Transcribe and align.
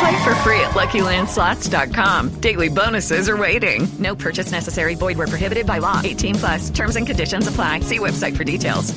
Play 0.00 0.24
for 0.24 0.34
free 0.36 0.60
at 0.60 0.72
LuckyLandSlots.com. 0.72 2.40
Daily 2.40 2.68
bonuses 2.68 3.28
are 3.28 3.36
waiting. 3.36 3.86
No 3.98 4.14
purchase 4.16 4.50
necessary. 4.50 4.94
Void 4.94 5.16
where 5.18 5.28
prohibited 5.28 5.66
by 5.66 5.78
law. 5.78 6.00
18 6.02 6.34
plus. 6.34 6.70
Terms 6.70 6.96
and 6.96 7.06
conditions 7.06 7.46
apply. 7.46 7.80
See 7.80 7.98
website 7.98 8.36
for 8.36 8.44
details. 8.44 8.94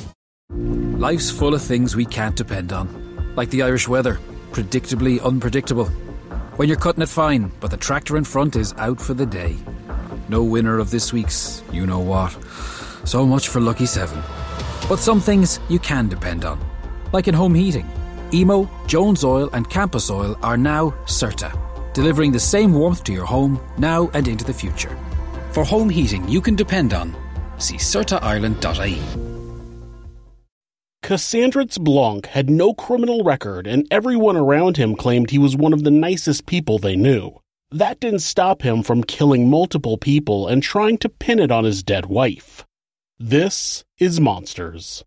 Life's 0.98 1.30
full 1.30 1.54
of 1.54 1.62
things 1.62 1.94
we 1.94 2.04
can't 2.04 2.34
depend 2.34 2.72
on, 2.72 2.88
like 3.36 3.50
the 3.50 3.62
Irish 3.62 3.86
weather, 3.86 4.18
predictably 4.50 5.22
unpredictable. 5.22 5.86
When 6.56 6.68
you're 6.68 6.76
cutting 6.76 7.04
it 7.04 7.08
fine, 7.08 7.52
but 7.60 7.70
the 7.70 7.76
tractor 7.76 8.16
in 8.16 8.24
front 8.24 8.56
is 8.56 8.74
out 8.78 9.00
for 9.00 9.14
the 9.14 9.24
day. 9.24 9.54
No 10.28 10.42
winner 10.42 10.80
of 10.80 10.90
this 10.90 11.12
week's 11.12 11.62
you 11.70 11.86
know 11.86 12.00
what. 12.00 12.36
So 13.04 13.24
much 13.24 13.46
for 13.46 13.60
Lucky 13.60 13.86
7. 13.86 14.20
But 14.88 14.98
some 14.98 15.20
things 15.20 15.60
you 15.68 15.78
can 15.78 16.08
depend 16.08 16.44
on, 16.44 16.58
like 17.12 17.28
in 17.28 17.34
home 17.34 17.54
heating. 17.54 17.88
Emo, 18.34 18.68
Jones 18.86 19.24
Oil, 19.24 19.50
and 19.52 19.68
Campus 19.68 20.10
Oil 20.10 20.36
are 20.42 20.56
now 20.56 20.90
CERTA, 21.06 21.52
delivering 21.94 22.32
the 22.32 22.40
same 22.40 22.72
warmth 22.72 23.04
to 23.04 23.12
your 23.12 23.24
home 23.24 23.60
now 23.78 24.10
and 24.14 24.28
into 24.28 24.44
the 24.44 24.52
future. 24.52 24.96
For 25.52 25.64
home 25.64 25.88
heating 25.88 26.28
you 26.28 26.40
can 26.40 26.54
depend 26.54 26.92
on, 26.92 27.16
see 27.58 27.76
CERTAIreland.ie. 27.76 29.02
Cassandritz 31.02 31.80
Blanc 31.80 32.26
had 32.26 32.50
no 32.50 32.74
criminal 32.74 33.24
record, 33.24 33.66
and 33.66 33.86
everyone 33.90 34.36
around 34.36 34.76
him 34.76 34.94
claimed 34.94 35.30
he 35.30 35.38
was 35.38 35.56
one 35.56 35.72
of 35.72 35.82
the 35.82 35.90
nicest 35.90 36.44
people 36.44 36.78
they 36.78 36.96
knew. 36.96 37.40
That 37.70 38.00
didn't 38.00 38.20
stop 38.20 38.62
him 38.62 38.82
from 38.82 39.04
killing 39.04 39.48
multiple 39.48 39.96
people 39.96 40.48
and 40.48 40.62
trying 40.62 40.98
to 40.98 41.08
pin 41.08 41.38
it 41.38 41.50
on 41.50 41.64
his 41.64 41.82
dead 41.82 42.06
wife. 42.06 42.66
This 43.18 43.84
is 43.98 44.20
Monsters. 44.20 45.02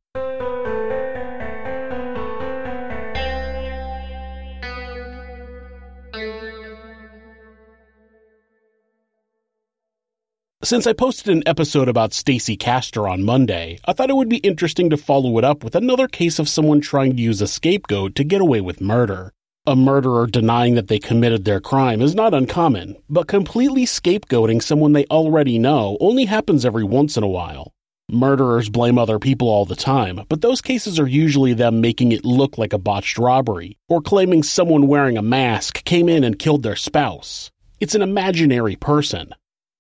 Since 10.63 10.85
I 10.85 10.93
posted 10.93 11.35
an 11.35 11.41
episode 11.47 11.87
about 11.87 12.13
Stacy 12.13 12.55
Castor 12.55 13.07
on 13.07 13.23
Monday, 13.23 13.79
I 13.85 13.93
thought 13.93 14.11
it 14.11 14.15
would 14.15 14.29
be 14.29 14.37
interesting 14.37 14.91
to 14.91 14.97
follow 14.97 15.39
it 15.39 15.43
up 15.43 15.63
with 15.63 15.73
another 15.73 16.07
case 16.07 16.37
of 16.37 16.47
someone 16.47 16.81
trying 16.81 17.15
to 17.15 17.21
use 17.21 17.41
a 17.41 17.47
scapegoat 17.47 18.13
to 18.13 18.23
get 18.23 18.41
away 18.41 18.61
with 18.61 18.79
murder. 18.79 19.33
A 19.65 19.75
murderer 19.75 20.27
denying 20.27 20.75
that 20.75 20.87
they 20.87 20.99
committed 20.99 21.45
their 21.45 21.61
crime 21.61 21.99
is 21.99 22.13
not 22.13 22.35
uncommon, 22.35 22.95
but 23.09 23.27
completely 23.27 23.87
scapegoating 23.87 24.61
someone 24.61 24.93
they 24.93 25.05
already 25.05 25.57
know 25.57 25.97
only 25.99 26.25
happens 26.25 26.63
every 26.63 26.83
once 26.83 27.17
in 27.17 27.23
a 27.23 27.27
while. 27.27 27.73
Murderers 28.11 28.69
blame 28.69 28.99
other 28.99 29.17
people 29.17 29.49
all 29.49 29.65
the 29.65 29.75
time, 29.75 30.21
but 30.29 30.41
those 30.41 30.61
cases 30.61 30.99
are 30.99 31.07
usually 31.07 31.55
them 31.55 31.81
making 31.81 32.11
it 32.11 32.23
look 32.23 32.59
like 32.59 32.73
a 32.73 32.77
botched 32.77 33.17
robbery, 33.17 33.79
or 33.89 33.99
claiming 33.99 34.43
someone 34.43 34.85
wearing 34.85 35.17
a 35.17 35.23
mask 35.23 35.83
came 35.85 36.07
in 36.07 36.23
and 36.23 36.37
killed 36.37 36.61
their 36.61 36.75
spouse. 36.75 37.49
It's 37.79 37.95
an 37.95 38.03
imaginary 38.03 38.75
person. 38.75 39.33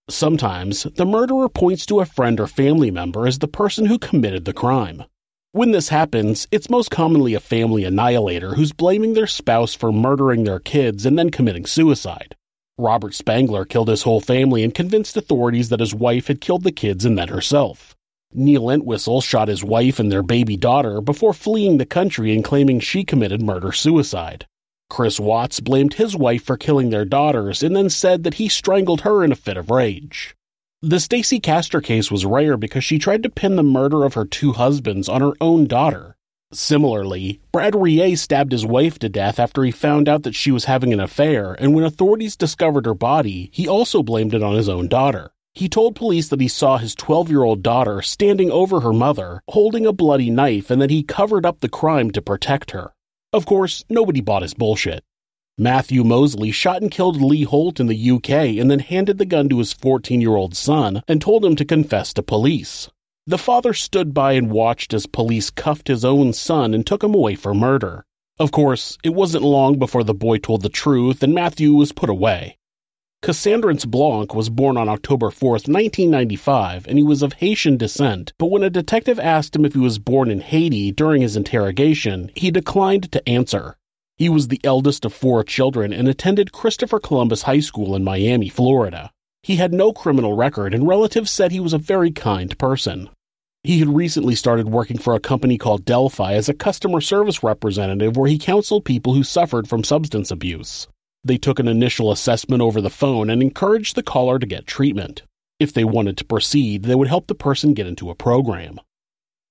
Sometimes, 0.09 0.83
the 0.83 1.05
murderer 1.05 1.47
points 1.47 1.85
to 1.85 1.99
a 1.99 2.05
friend 2.05 2.39
or 2.39 2.47
family 2.47 2.91
member 2.91 3.27
as 3.27 3.39
the 3.39 3.47
person 3.47 3.85
who 3.85 3.97
committed 3.97 4.45
the 4.45 4.53
crime. 4.53 5.03
When 5.53 5.71
this 5.71 5.89
happens, 5.89 6.47
it's 6.51 6.69
most 6.69 6.91
commonly 6.91 7.33
a 7.33 7.39
family 7.39 7.83
annihilator 7.83 8.55
who's 8.55 8.71
blaming 8.71 9.13
their 9.13 9.27
spouse 9.27 9.73
for 9.73 9.91
murdering 9.91 10.43
their 10.43 10.59
kids 10.59 11.05
and 11.05 11.19
then 11.19 11.29
committing 11.29 11.65
suicide. 11.65 12.35
Robert 12.77 13.13
Spangler 13.13 13.65
killed 13.65 13.89
his 13.89 14.03
whole 14.03 14.21
family 14.21 14.63
and 14.63 14.73
convinced 14.73 15.17
authorities 15.17 15.69
that 15.69 15.81
his 15.81 15.93
wife 15.93 16.27
had 16.27 16.41
killed 16.41 16.63
the 16.63 16.71
kids 16.71 17.05
and 17.05 17.17
then 17.17 17.27
herself. 17.27 17.95
Neil 18.33 18.69
Entwistle 18.69 19.19
shot 19.19 19.49
his 19.49 19.63
wife 19.63 19.99
and 19.99 20.09
their 20.09 20.23
baby 20.23 20.55
daughter 20.55 21.01
before 21.01 21.33
fleeing 21.33 21.77
the 21.77 21.85
country 21.85 22.33
and 22.33 22.43
claiming 22.43 22.79
she 22.79 23.03
committed 23.03 23.41
murder 23.41 23.73
suicide. 23.73 24.47
Chris 24.91 25.21
Watts 25.21 25.61
blamed 25.61 25.93
his 25.93 26.17
wife 26.17 26.43
for 26.43 26.57
killing 26.57 26.89
their 26.89 27.05
daughters 27.05 27.63
and 27.63 27.73
then 27.73 27.89
said 27.89 28.23
that 28.23 28.33
he 28.33 28.49
strangled 28.49 29.01
her 29.01 29.23
in 29.23 29.31
a 29.31 29.37
fit 29.37 29.55
of 29.55 29.71
rage. 29.71 30.35
The 30.81 30.99
Stacy 30.99 31.39
Castor 31.39 31.79
case 31.79 32.11
was 32.11 32.25
rare 32.25 32.57
because 32.57 32.83
she 32.83 32.99
tried 32.99 33.23
to 33.23 33.29
pin 33.29 33.55
the 33.55 33.63
murder 33.63 34.03
of 34.03 34.15
her 34.15 34.25
two 34.25 34.51
husbands 34.51 35.07
on 35.07 35.21
her 35.21 35.31
own 35.39 35.65
daughter. 35.65 36.17
Similarly, 36.51 37.39
Brad 37.53 37.73
Rie 37.73 38.15
stabbed 38.15 38.51
his 38.51 38.65
wife 38.65 38.99
to 38.99 39.07
death 39.07 39.39
after 39.39 39.63
he 39.63 39.71
found 39.71 40.09
out 40.09 40.23
that 40.23 40.35
she 40.35 40.51
was 40.51 40.65
having 40.65 40.91
an 40.91 40.99
affair, 40.99 41.53
and 41.53 41.73
when 41.73 41.85
authorities 41.85 42.35
discovered 42.35 42.85
her 42.85 42.93
body, 42.93 43.49
he 43.53 43.69
also 43.69 44.03
blamed 44.03 44.33
it 44.33 44.43
on 44.43 44.57
his 44.57 44.67
own 44.67 44.89
daughter. 44.89 45.31
He 45.53 45.69
told 45.69 45.95
police 45.95 46.27
that 46.27 46.41
he 46.41 46.49
saw 46.49 46.77
his 46.77 46.95
12 46.95 47.29
year 47.29 47.43
old 47.43 47.63
daughter 47.63 48.01
standing 48.01 48.51
over 48.51 48.81
her 48.81 48.91
mother, 48.91 49.41
holding 49.47 49.85
a 49.85 49.93
bloody 49.93 50.29
knife, 50.29 50.69
and 50.69 50.81
that 50.81 50.89
he 50.89 51.01
covered 51.01 51.45
up 51.45 51.61
the 51.61 51.69
crime 51.69 52.11
to 52.11 52.21
protect 52.21 52.71
her. 52.71 52.91
Of 53.33 53.45
course, 53.45 53.85
nobody 53.89 54.19
bought 54.19 54.41
his 54.41 54.53
bullshit. 54.53 55.03
Matthew 55.57 56.03
Mosley 56.03 56.51
shot 56.51 56.81
and 56.81 56.91
killed 56.91 57.21
Lee 57.21 57.43
Holt 57.43 57.79
in 57.79 57.87
the 57.87 58.11
UK 58.11 58.29
and 58.59 58.69
then 58.69 58.79
handed 58.79 59.19
the 59.19 59.25
gun 59.25 59.47
to 59.49 59.59
his 59.59 59.71
14 59.71 60.19
year 60.19 60.35
old 60.35 60.53
son 60.55 61.01
and 61.07 61.21
told 61.21 61.45
him 61.45 61.55
to 61.55 61.63
confess 61.63 62.13
to 62.13 62.23
police. 62.23 62.89
The 63.25 63.37
father 63.37 63.73
stood 63.73 64.13
by 64.13 64.33
and 64.33 64.51
watched 64.51 64.93
as 64.93 65.05
police 65.05 65.49
cuffed 65.49 65.87
his 65.87 66.03
own 66.03 66.33
son 66.33 66.73
and 66.73 66.85
took 66.85 67.03
him 67.03 67.13
away 67.13 67.35
for 67.35 67.53
murder. 67.53 68.03
Of 68.37 68.51
course, 68.51 68.97
it 69.03 69.13
wasn't 69.13 69.43
long 69.43 69.79
before 69.79 70.03
the 70.03 70.13
boy 70.13 70.39
told 70.39 70.61
the 70.61 70.69
truth 70.69 71.23
and 71.23 71.33
Matthew 71.33 71.73
was 71.73 71.93
put 71.93 72.09
away. 72.09 72.57
Cassandritz 73.23 73.85
Blanc 73.85 74.33
was 74.33 74.49
born 74.49 74.77
on 74.77 74.89
October 74.89 75.29
4, 75.29 75.51
1995, 75.51 76.87
and 76.87 76.97
he 76.97 77.03
was 77.03 77.21
of 77.21 77.33
Haitian 77.33 77.77
descent, 77.77 78.33
but 78.39 78.47
when 78.47 78.63
a 78.63 78.69
detective 78.71 79.19
asked 79.19 79.55
him 79.55 79.63
if 79.63 79.73
he 79.73 79.79
was 79.79 79.99
born 79.99 80.31
in 80.31 80.41
Haiti 80.41 80.91
during 80.91 81.21
his 81.21 81.35
interrogation, 81.35 82.31
he 82.35 82.49
declined 82.49 83.11
to 83.11 83.29
answer. 83.29 83.77
He 84.17 84.27
was 84.27 84.47
the 84.47 84.59
eldest 84.63 85.05
of 85.05 85.13
four 85.13 85.43
children 85.43 85.93
and 85.93 86.07
attended 86.07 86.51
Christopher 86.51 86.99
Columbus 86.99 87.43
High 87.43 87.59
School 87.59 87.95
in 87.95 88.03
Miami, 88.03 88.49
Florida. 88.49 89.11
He 89.43 89.57
had 89.57 89.71
no 89.71 89.93
criminal 89.93 90.35
record, 90.35 90.73
and 90.73 90.87
relatives 90.87 91.29
said 91.29 91.51
he 91.51 91.59
was 91.59 91.73
a 91.73 91.77
very 91.77 92.09
kind 92.09 92.57
person. 92.57 93.07
He 93.63 93.77
had 93.77 93.89
recently 93.89 94.33
started 94.33 94.67
working 94.69 94.97
for 94.97 95.13
a 95.13 95.19
company 95.19 95.59
called 95.59 95.85
Delphi 95.85 96.33
as 96.33 96.49
a 96.49 96.55
customer 96.55 97.01
service 97.01 97.43
representative 97.43 98.17
where 98.17 98.27
he 98.27 98.39
counseled 98.39 98.83
people 98.83 99.13
who 99.13 99.23
suffered 99.23 99.67
from 99.67 99.83
substance 99.83 100.31
abuse. 100.31 100.87
They 101.23 101.37
took 101.37 101.59
an 101.59 101.67
initial 101.67 102.11
assessment 102.11 102.61
over 102.61 102.81
the 102.81 102.89
phone 102.89 103.29
and 103.29 103.41
encouraged 103.41 103.95
the 103.95 104.03
caller 104.03 104.39
to 104.39 104.45
get 104.47 104.65
treatment. 104.65 105.21
If 105.59 105.71
they 105.71 105.83
wanted 105.83 106.17
to 106.17 106.25
proceed, 106.25 106.83
they 106.83 106.95
would 106.95 107.07
help 107.07 107.27
the 107.27 107.35
person 107.35 107.75
get 107.75 107.85
into 107.85 108.09
a 108.09 108.15
program. 108.15 108.79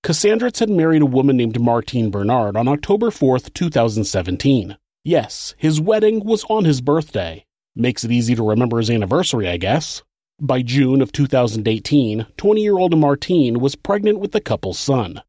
Cassandritz 0.03 0.59
had 0.59 0.71
married 0.71 1.03
a 1.03 1.07
woman 1.07 1.37
named 1.37 1.61
Martine 1.61 2.11
Bernard 2.11 2.57
on 2.57 2.67
October 2.67 3.11
4th, 3.11 3.55
2017. 3.55 4.77
Yes, 5.05 5.55
his 5.59 5.81
wedding 5.81 6.25
was 6.25 6.45
on 6.49 6.65
his 6.65 6.81
birthday. 6.81 7.45
Makes 7.77 8.03
it 8.03 8.11
easy 8.11 8.35
to 8.35 8.43
remember 8.47 8.79
his 8.79 8.91
anniversary, 8.91 9.49
I 9.49 9.57
guess. 9.57 10.03
By 10.41 10.63
June 10.63 11.03
of 11.03 11.13
2018, 11.13 12.27
20 12.37 12.61
year 12.63 12.79
old 12.79 12.99
Martine 12.99 13.61
was 13.61 13.77
pregnant 13.77 14.19
with 14.19 14.33
the 14.33 14.41
couple's 14.41 14.79
son. 14.79 15.23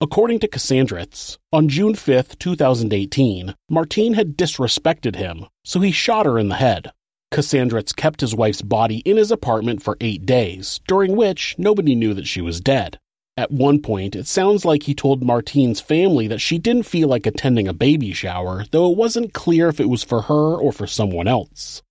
According 0.00 0.38
to 0.40 0.48
Cassandritz, 0.48 1.38
on 1.52 1.68
June 1.68 1.96
5, 1.96 2.38
2018, 2.38 3.56
Martine 3.68 4.14
had 4.14 4.36
disrespected 4.36 5.16
him, 5.16 5.46
so 5.64 5.80
he 5.80 5.90
shot 5.90 6.24
her 6.24 6.38
in 6.38 6.48
the 6.48 6.54
head. 6.54 6.92
Cassandritz 7.32 7.96
kept 7.96 8.20
his 8.20 8.32
wife's 8.32 8.62
body 8.62 8.98
in 8.98 9.16
his 9.16 9.32
apartment 9.32 9.82
for 9.82 9.96
eight 10.00 10.24
days, 10.24 10.78
during 10.86 11.16
which 11.16 11.56
nobody 11.58 11.96
knew 11.96 12.14
that 12.14 12.28
she 12.28 12.40
was 12.40 12.60
dead. 12.60 13.00
At 13.36 13.50
one 13.50 13.82
point, 13.82 14.14
it 14.14 14.28
sounds 14.28 14.64
like 14.64 14.84
he 14.84 14.94
told 14.94 15.24
Martine's 15.24 15.80
family 15.80 16.28
that 16.28 16.40
she 16.40 16.58
didn't 16.58 16.84
feel 16.84 17.08
like 17.08 17.26
attending 17.26 17.66
a 17.66 17.72
baby 17.72 18.12
shower, 18.12 18.66
though 18.70 18.92
it 18.92 18.96
wasn't 18.96 19.34
clear 19.34 19.66
if 19.68 19.80
it 19.80 19.88
was 19.88 20.04
for 20.04 20.22
her 20.22 20.54
or 20.54 20.70
for 20.70 20.86
someone 20.86 21.26
else. 21.26 21.82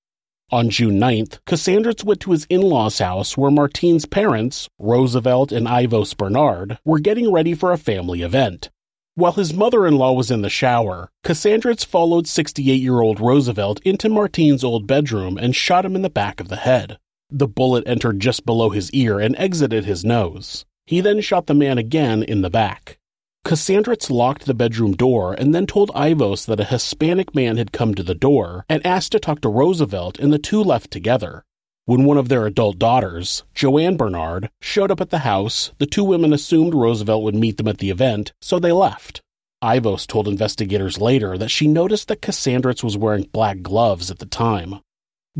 On 0.49 0.69
June 0.69 0.97
9th, 0.97 1.39
Cassandritz 1.45 2.05
went 2.05 2.21
to 2.21 2.31
his 2.31 2.45
in 2.45 2.61
law's 2.61 2.99
house 2.99 3.35
where 3.35 3.51
Martine's 3.51 4.05
parents, 4.05 4.69
Roosevelt 4.79 5.51
and 5.51 5.67
Ivos 5.67 6.13
Bernard, 6.13 6.79
were 6.85 6.99
getting 6.99 7.33
ready 7.33 7.53
for 7.53 7.73
a 7.73 7.77
family 7.77 8.21
event. 8.21 8.69
While 9.15 9.33
his 9.33 9.53
mother 9.53 9.85
in 9.85 9.97
law 9.97 10.13
was 10.13 10.31
in 10.31 10.43
the 10.43 10.49
shower, 10.49 11.09
Cassandritz 11.25 11.85
followed 11.85 12.27
68 12.27 12.75
year 12.75 13.01
old 13.01 13.19
Roosevelt 13.19 13.81
into 13.83 14.07
Martine's 14.07 14.63
old 14.63 14.87
bedroom 14.87 15.37
and 15.37 15.53
shot 15.53 15.83
him 15.83 15.97
in 15.97 16.01
the 16.01 16.09
back 16.09 16.39
of 16.39 16.47
the 16.47 16.55
head. 16.55 16.97
The 17.29 17.47
bullet 17.47 17.83
entered 17.85 18.21
just 18.21 18.45
below 18.45 18.69
his 18.69 18.89
ear 18.91 19.19
and 19.19 19.35
exited 19.37 19.83
his 19.83 20.05
nose. 20.05 20.63
He 20.85 21.01
then 21.01 21.19
shot 21.19 21.47
the 21.47 21.55
man 21.55 21.77
again 21.77 22.23
in 22.23 22.41
the 22.41 22.49
back. 22.49 22.99
Cassandritz 23.47 24.09
locked 24.09 24.45
the 24.45 24.53
bedroom 24.53 24.91
door 24.91 25.33
and 25.33 25.55
then 25.55 25.65
told 25.65 25.89
Ivos 25.95 26.45
that 26.47 26.59
a 26.59 26.65
Hispanic 26.65 27.33
man 27.33 27.55
had 27.55 27.71
come 27.71 27.95
to 27.95 28.03
the 28.03 28.13
door 28.13 28.65
and 28.67 28.85
asked 28.85 29.13
to 29.13 29.21
talk 29.21 29.39
to 29.39 29.47
Roosevelt, 29.47 30.19
and 30.19 30.33
the 30.33 30.37
two 30.37 30.61
left 30.61 30.91
together. 30.91 31.45
When 31.85 32.03
one 32.03 32.17
of 32.17 32.27
their 32.27 32.45
adult 32.45 32.77
daughters, 32.77 33.45
Joanne 33.55 33.95
Bernard, 33.95 34.49
showed 34.59 34.91
up 34.91 34.99
at 34.99 35.11
the 35.11 35.19
house, 35.19 35.71
the 35.77 35.85
two 35.85 36.03
women 36.03 36.33
assumed 36.33 36.73
Roosevelt 36.73 37.23
would 37.23 37.35
meet 37.35 37.55
them 37.55 37.69
at 37.69 37.77
the 37.77 37.89
event, 37.89 38.33
so 38.41 38.59
they 38.59 38.73
left. 38.73 39.21
Ivos 39.61 40.05
told 40.05 40.27
investigators 40.27 40.99
later 40.99 41.37
that 41.37 41.47
she 41.47 41.69
noticed 41.69 42.09
that 42.09 42.21
Cassandritz 42.21 42.83
was 42.83 42.97
wearing 42.97 43.29
black 43.31 43.61
gloves 43.61 44.11
at 44.11 44.19
the 44.19 44.25
time. 44.25 44.81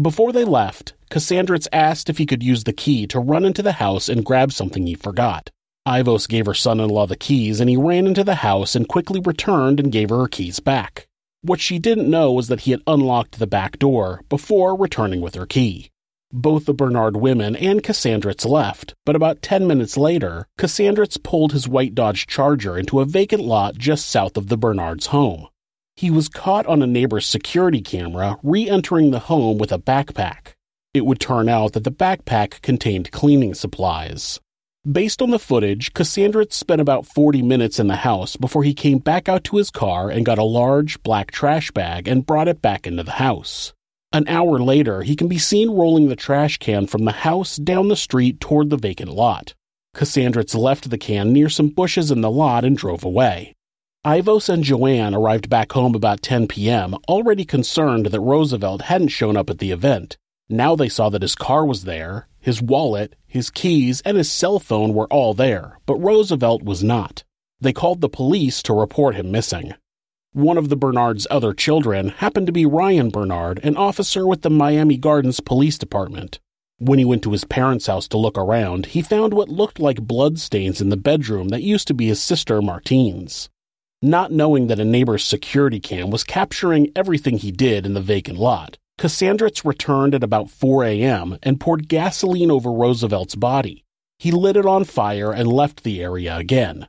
Before 0.01 0.31
they 0.31 0.45
left, 0.45 0.93
Cassandritz 1.11 1.67
asked 1.73 2.09
if 2.09 2.19
he 2.19 2.25
could 2.25 2.41
use 2.41 2.63
the 2.63 2.71
key 2.71 3.05
to 3.07 3.19
run 3.19 3.43
into 3.43 3.61
the 3.61 3.73
house 3.73 4.07
and 4.07 4.23
grab 4.23 4.53
something 4.53 4.87
he 4.87 4.95
forgot. 4.95 5.49
Ivos 5.87 6.27
gave 6.27 6.45
her 6.47 6.53
son 6.53 6.81
in 6.81 6.89
law 6.89 7.07
the 7.07 7.15
keys 7.15 7.61
and 7.61 7.69
he 7.69 7.77
ran 7.77 8.07
into 8.07 8.25
the 8.25 8.35
house 8.35 8.75
and 8.75 8.89
quickly 8.89 9.21
returned 9.23 9.79
and 9.79 9.89
gave 9.89 10.09
her 10.09 10.19
her 10.19 10.27
keys 10.27 10.59
back. 10.59 11.07
What 11.43 11.61
she 11.61 11.79
didn't 11.79 12.09
know 12.09 12.33
was 12.33 12.49
that 12.49 12.61
he 12.61 12.71
had 12.71 12.81
unlocked 12.85 13.39
the 13.39 13.47
back 13.47 13.79
door 13.79 14.21
before 14.27 14.77
returning 14.77 15.21
with 15.21 15.35
her 15.35 15.45
key. 15.45 15.89
Both 16.29 16.65
the 16.65 16.73
Bernard 16.73 17.15
women 17.15 17.55
and 17.55 17.81
Cassandritz 17.81 18.45
left, 18.45 18.95
but 19.05 19.15
about 19.15 19.41
10 19.41 19.65
minutes 19.65 19.95
later, 19.95 20.45
Cassandritz 20.59 21.23
pulled 21.23 21.53
his 21.53 21.69
white 21.69 21.95
Dodge 21.95 22.27
Charger 22.27 22.77
into 22.77 22.99
a 22.99 23.05
vacant 23.05 23.43
lot 23.43 23.77
just 23.77 24.09
south 24.09 24.35
of 24.35 24.49
the 24.49 24.57
Bernards' 24.57 25.07
home. 25.07 25.47
He 25.95 26.11
was 26.11 26.27
caught 26.27 26.65
on 26.65 26.81
a 26.81 26.87
neighbor's 26.87 27.25
security 27.25 27.79
camera 27.79 28.37
re 28.43 28.69
entering 28.69 29.11
the 29.11 29.19
home 29.19 29.57
with 29.57 29.71
a 29.71 29.79
backpack. 29.79 30.53
It 30.93 31.05
would 31.05 31.21
turn 31.21 31.47
out 31.47 31.71
that 31.73 31.85
the 31.85 31.91
backpack 31.91 32.61
contained 32.61 33.11
cleaning 33.11 33.53
supplies. 33.53 34.41
Based 34.89 35.21
on 35.21 35.31
the 35.31 35.39
footage, 35.39 35.91
Cassandritz 35.91 36.53
spent 36.53 36.79
about 36.79 37.05
40 37.05 37.41
minutes 37.41 37.77
in 37.77 37.87
the 37.87 37.97
house 37.97 38.37
before 38.37 38.63
he 38.63 38.73
came 38.73 38.99
back 38.99 39.27
out 39.27 39.43
to 39.45 39.57
his 39.57 39.69
car 39.69 40.09
and 40.09 40.25
got 40.25 40.37
a 40.37 40.43
large 40.43 41.03
black 41.03 41.29
trash 41.29 41.71
bag 41.71 42.07
and 42.07 42.25
brought 42.25 42.47
it 42.47 42.61
back 42.61 42.87
into 42.87 43.03
the 43.03 43.11
house. 43.11 43.73
An 44.13 44.25
hour 44.29 44.59
later, 44.59 45.01
he 45.01 45.17
can 45.17 45.27
be 45.27 45.39
seen 45.39 45.71
rolling 45.71 46.07
the 46.07 46.15
trash 46.15 46.57
can 46.59 46.87
from 46.87 47.03
the 47.03 47.11
house 47.11 47.57
down 47.57 47.89
the 47.89 47.97
street 47.97 48.39
toward 48.39 48.69
the 48.69 48.77
vacant 48.77 49.11
lot. 49.11 49.55
Cassandritz 49.93 50.55
left 50.55 50.89
the 50.89 50.97
can 50.97 51.33
near 51.33 51.49
some 51.49 51.67
bushes 51.67 52.09
in 52.09 52.21
the 52.21 52.31
lot 52.31 52.63
and 52.63 52.77
drove 52.77 53.03
away. 53.03 53.53
Ivos 54.05 54.47
and 54.47 54.63
Joanne 54.63 55.13
arrived 55.13 55.49
back 55.49 55.73
home 55.73 55.95
about 55.95 56.21
10 56.21 56.47
p.m., 56.47 56.95
already 57.09 57.43
concerned 57.43 58.05
that 58.05 58.21
Roosevelt 58.21 58.83
hadn't 58.83 59.09
shown 59.09 59.35
up 59.35 59.49
at 59.49 59.57
the 59.57 59.71
event. 59.71 60.15
Now 60.49 60.75
they 60.75 60.87
saw 60.87 61.09
that 61.09 61.21
his 61.21 61.35
car 61.35 61.65
was 61.65 61.83
there, 61.83 62.27
his 62.39 62.61
wallet, 62.61 63.15
his 63.25 63.49
keys, 63.49 64.01
and 64.01 64.15
his 64.15 64.31
cell 64.31 64.59
phone 64.59 64.93
were 64.93 65.11
all 65.11 65.33
there, 65.33 65.79
but 65.85 65.97
Roosevelt 65.97 66.63
was 66.63 66.83
not. 66.83 67.23
They 67.59 67.73
called 67.73 67.99
the 67.99 68.07
police 68.07 68.63
to 68.63 68.73
report 68.73 69.15
him 69.15 69.31
missing. 69.31 69.73
One 70.31 70.57
of 70.57 70.69
the 70.69 70.77
Bernard's 70.77 71.27
other 71.29 71.53
children 71.53 72.09
happened 72.09 72.45
to 72.45 72.53
be 72.53 72.65
Ryan 72.65 73.09
Bernard, 73.09 73.59
an 73.63 73.75
officer 73.75 74.27
with 74.27 74.43
the 74.43 74.49
Miami 74.49 74.95
Gardens 74.95 75.39
Police 75.39 75.77
Department. 75.77 76.39
When 76.77 76.99
he 76.99 77.05
went 77.05 77.23
to 77.23 77.31
his 77.31 77.43
parents' 77.43 77.87
house 77.87 78.07
to 78.09 78.17
look 78.17 78.37
around, 78.37 78.87
he 78.87 79.01
found 79.01 79.33
what 79.33 79.49
looked 79.49 79.79
like 79.79 80.01
blood 80.01 80.37
stains 80.37 80.79
in 80.79 80.89
the 80.89 80.95
bedroom 80.95 81.49
that 81.49 81.63
used 81.63 81.87
to 81.87 81.95
be 81.95 82.07
his 82.07 82.21
sister 82.21 82.61
Martine's. 82.61 83.49
Not 84.01 84.31
knowing 84.31 84.67
that 84.67 84.79
a 84.79 84.85
neighbor's 84.85 85.25
security 85.25 85.79
cam 85.79 86.11
was 86.11 86.23
capturing 86.23 86.91
everything 86.95 87.39
he 87.39 87.51
did 87.51 87.85
in 87.85 87.95
the 87.95 88.01
vacant 88.01 88.37
lot, 88.37 88.77
Cassandritz 88.97 89.63
returned 89.63 90.15
at 90.15 90.23
about 90.23 90.49
4 90.49 90.83
a.m. 90.85 91.37
and 91.43 91.59
poured 91.59 91.87
gasoline 91.87 92.49
over 92.49 92.71
Roosevelt's 92.71 93.35
body. 93.35 93.83
He 94.17 94.31
lit 94.31 94.57
it 94.57 94.65
on 94.65 94.85
fire 94.85 95.31
and 95.31 95.47
left 95.47 95.83
the 95.83 96.01
area 96.01 96.35
again. 96.35 96.87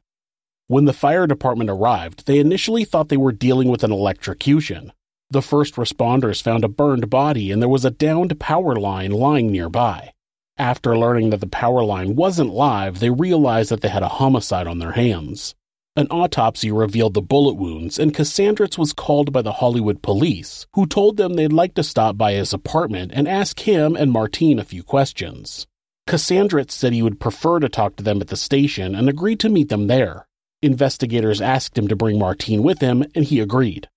When 0.68 0.86
the 0.86 0.94
fire 0.94 1.26
department 1.26 1.68
arrived, 1.68 2.26
they 2.26 2.38
initially 2.38 2.84
thought 2.84 3.10
they 3.10 3.18
were 3.18 3.32
dealing 3.32 3.68
with 3.68 3.84
an 3.84 3.92
electrocution. 3.92 4.92
The 5.30 5.42
first 5.42 5.74
responders 5.74 6.40
found 6.40 6.64
a 6.64 6.68
burned 6.68 7.10
body 7.10 7.50
and 7.50 7.60
there 7.60 7.68
was 7.68 7.84
a 7.84 7.90
downed 7.90 8.40
power 8.40 8.76
line 8.76 9.10
lying 9.10 9.52
nearby. 9.52 10.14
After 10.56 10.96
learning 10.96 11.30
that 11.30 11.40
the 11.40 11.46
power 11.46 11.84
line 11.84 12.16
wasn't 12.16 12.50
live, 12.54 13.00
they 13.00 13.10
realized 13.10 13.70
that 13.70 13.82
they 13.82 13.88
had 13.88 14.02
a 14.02 14.08
homicide 14.08 14.66
on 14.66 14.78
their 14.78 14.92
hands. 14.92 15.54
An 15.98 16.06
autopsy 16.12 16.70
revealed 16.70 17.14
the 17.14 17.20
bullet 17.20 17.54
wounds, 17.54 17.98
and 17.98 18.14
Cassandritz 18.14 18.78
was 18.78 18.92
called 18.92 19.32
by 19.32 19.42
the 19.42 19.54
Hollywood 19.54 20.00
police, 20.00 20.64
who 20.74 20.86
told 20.86 21.16
them 21.16 21.34
they'd 21.34 21.52
like 21.52 21.74
to 21.74 21.82
stop 21.82 22.16
by 22.16 22.34
his 22.34 22.52
apartment 22.52 23.10
and 23.12 23.26
ask 23.26 23.58
him 23.58 23.96
and 23.96 24.12
Martine 24.12 24.60
a 24.60 24.64
few 24.64 24.84
questions. 24.84 25.66
Cassandritz 26.06 26.70
said 26.70 26.92
he 26.92 27.02
would 27.02 27.18
prefer 27.18 27.58
to 27.58 27.68
talk 27.68 27.96
to 27.96 28.04
them 28.04 28.20
at 28.20 28.28
the 28.28 28.36
station 28.36 28.94
and 28.94 29.08
agreed 29.08 29.40
to 29.40 29.48
meet 29.48 29.70
them 29.70 29.88
there. 29.88 30.28
Investigators 30.62 31.40
asked 31.40 31.76
him 31.76 31.88
to 31.88 31.96
bring 31.96 32.16
Martine 32.16 32.62
with 32.62 32.80
him, 32.80 33.04
and 33.16 33.24
he 33.24 33.40
agreed. 33.40 33.88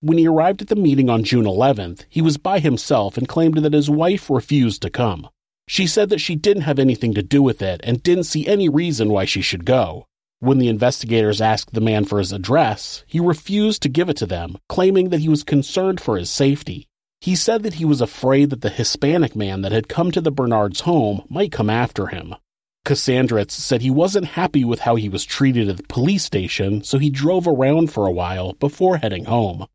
When 0.00 0.16
he 0.16 0.28
arrived 0.28 0.62
at 0.62 0.68
the 0.68 0.76
meeting 0.76 1.10
on 1.10 1.24
June 1.24 1.44
11th, 1.44 2.04
he 2.08 2.22
was 2.22 2.36
by 2.36 2.60
himself 2.60 3.18
and 3.18 3.26
claimed 3.26 3.56
that 3.56 3.72
his 3.72 3.90
wife 3.90 4.30
refused 4.30 4.82
to 4.82 4.90
come. 4.90 5.28
She 5.66 5.88
said 5.88 6.08
that 6.10 6.20
she 6.20 6.36
didn't 6.36 6.62
have 6.62 6.78
anything 6.78 7.14
to 7.14 7.22
do 7.24 7.42
with 7.42 7.62
it 7.62 7.80
and 7.82 8.00
didn't 8.00 8.30
see 8.30 8.46
any 8.46 8.68
reason 8.68 9.08
why 9.08 9.24
she 9.24 9.42
should 9.42 9.64
go. 9.64 10.06
When 10.40 10.58
the 10.58 10.68
investigators 10.68 11.40
asked 11.40 11.74
the 11.74 11.80
man 11.80 12.04
for 12.04 12.20
his 12.20 12.32
address, 12.32 13.02
he 13.08 13.18
refused 13.18 13.82
to 13.82 13.88
give 13.88 14.08
it 14.08 14.16
to 14.18 14.26
them, 14.26 14.56
claiming 14.68 15.08
that 15.08 15.18
he 15.18 15.28
was 15.28 15.42
concerned 15.42 16.00
for 16.00 16.16
his 16.16 16.30
safety. 16.30 16.86
He 17.20 17.34
said 17.34 17.64
that 17.64 17.74
he 17.74 17.84
was 17.84 18.00
afraid 18.00 18.50
that 18.50 18.60
the 18.60 18.70
Hispanic 18.70 19.34
man 19.34 19.62
that 19.62 19.72
had 19.72 19.88
come 19.88 20.12
to 20.12 20.20
the 20.20 20.30
Bernards' 20.30 20.82
home 20.82 21.24
might 21.28 21.50
come 21.50 21.68
after 21.68 22.06
him. 22.06 22.36
Cassandritz 22.84 23.50
said 23.50 23.82
he 23.82 23.90
wasn't 23.90 24.26
happy 24.26 24.64
with 24.64 24.80
how 24.80 24.94
he 24.94 25.08
was 25.08 25.24
treated 25.24 25.68
at 25.68 25.76
the 25.78 25.82
police 25.88 26.24
station, 26.24 26.84
so 26.84 26.98
he 26.98 27.10
drove 27.10 27.48
around 27.48 27.92
for 27.92 28.06
a 28.06 28.12
while 28.12 28.52
before 28.54 28.98
heading 28.98 29.24
home. 29.24 29.66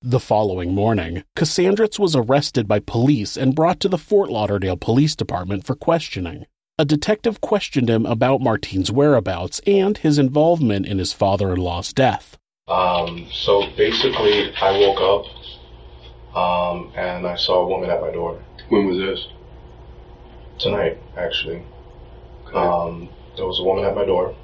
The 0.00 0.20
following 0.20 0.74
morning, 0.74 1.24
Cassandritz 1.34 1.98
was 1.98 2.14
arrested 2.14 2.68
by 2.68 2.78
police 2.78 3.36
and 3.36 3.54
brought 3.54 3.80
to 3.80 3.88
the 3.88 3.98
Fort 3.98 4.30
Lauderdale 4.30 4.76
Police 4.76 5.16
Department 5.16 5.66
for 5.66 5.74
questioning. 5.74 6.46
A 6.76 6.84
detective 6.84 7.40
questioned 7.40 7.88
him 7.88 8.04
about 8.04 8.40
Martine's 8.40 8.90
whereabouts 8.90 9.60
and 9.64 9.96
his 9.96 10.18
involvement 10.18 10.86
in 10.86 10.98
his 10.98 11.12
father 11.12 11.52
in 11.52 11.60
law's 11.60 11.92
death. 11.92 12.36
Um, 12.66 13.28
so 13.30 13.68
basically, 13.76 14.52
I 14.56 14.72
woke 14.72 15.00
up 15.00 16.36
um, 16.36 16.92
and 16.96 17.28
I 17.28 17.36
saw 17.36 17.62
a 17.62 17.68
woman 17.68 17.90
at 17.90 18.00
my 18.00 18.10
door. 18.10 18.42
When 18.70 18.86
was 18.86 18.98
this? 18.98 19.28
Tonight, 20.58 20.98
actually. 21.16 21.62
Um, 22.52 23.08
there 23.36 23.46
was 23.46 23.60
a 23.60 23.62
woman 23.62 23.84
at 23.84 23.94
my 23.94 24.04
door. 24.04 24.34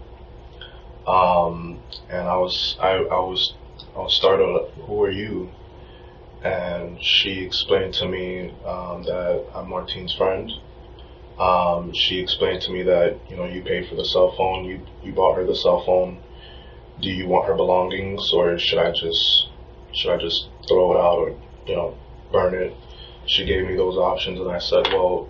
Um, 1.08 1.82
and 2.10 2.28
I 2.28 2.36
was, 2.36 2.76
I, 2.80 2.90
I 2.90 3.18
was, 3.18 3.54
I 3.96 3.98
was 3.98 4.14
startled. 4.14 4.70
Who 4.86 5.02
are 5.02 5.10
you? 5.10 5.50
And 6.44 7.02
she 7.02 7.40
explained 7.40 7.94
to 7.94 8.06
me 8.06 8.54
um, 8.64 9.02
that 9.02 9.46
I'm 9.52 9.68
Martine's 9.68 10.14
friend 10.14 10.48
um, 11.40 11.92
she 11.94 12.20
explained 12.20 12.62
to 12.62 12.70
me 12.70 12.82
that 12.82 13.18
you 13.28 13.36
know 13.36 13.44
you 13.46 13.62
paid 13.62 13.88
for 13.88 13.94
the 13.96 14.04
cell 14.04 14.34
phone, 14.36 14.64
you 14.64 14.86
you 15.02 15.12
bought 15.12 15.36
her 15.36 15.44
the 15.46 15.56
cell 15.56 15.82
phone. 15.84 16.20
Do 17.00 17.08
you 17.08 17.26
want 17.26 17.46
her 17.48 17.54
belongings, 17.54 18.30
or 18.34 18.58
should 18.58 18.78
I 18.78 18.90
just 18.92 19.48
should 19.94 20.12
I 20.12 20.18
just 20.18 20.48
throw 20.68 20.92
it 20.92 20.98
out 21.00 21.18
or 21.18 21.30
you 21.66 21.74
know 21.74 21.96
burn 22.30 22.54
it? 22.54 22.74
She 23.26 23.44
gave 23.44 23.66
me 23.66 23.74
those 23.76 23.96
options, 23.96 24.38
and 24.40 24.50
I 24.50 24.58
said, 24.58 24.86
well, 24.92 25.28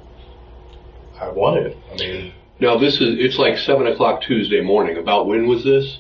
I 1.21 1.29
want 1.29 1.59
it. 1.59 1.77
I 1.93 1.97
mean, 1.97 2.33
now 2.59 2.79
this 2.79 2.95
is 3.01 3.17
it's 3.19 3.39
like 3.39 3.59
seven 3.59 3.87
o'clock 3.87 4.23
Tuesday 4.23 4.61
morning. 4.61 4.97
About 4.97 5.27
when 5.27 5.47
was 5.47 5.63
this? 5.65 5.99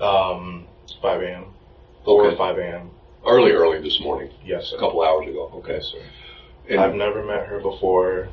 Um, 0.00 0.66
five 1.00 1.22
a.m. 1.22 1.46
Four 2.04 2.26
Okay. 2.26 2.34
or 2.34 2.36
five 2.38 2.58
a.m. 2.58 2.90
Early, 3.26 3.52
early 3.52 3.80
this 3.80 4.00
morning. 4.00 4.30
Yes, 4.44 4.66
sir. 4.66 4.76
A 4.76 4.80
couple 4.80 5.02
hours 5.02 5.26
ago. 5.28 5.50
Okay. 5.56 5.74
Yes, 5.74 5.86
sir. 5.92 6.02
And- 6.68 6.80
I've 6.80 6.94
never 6.94 7.24
met 7.24 7.46
her 7.46 7.60
before. 7.60 8.28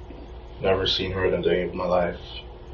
Never 0.62 0.86
seen 0.86 1.12
her 1.12 1.25
in 1.25 1.34
a 1.34 1.41
day 1.41 1.63
of 1.63 1.74
my 1.74 1.86
life. 1.86 2.20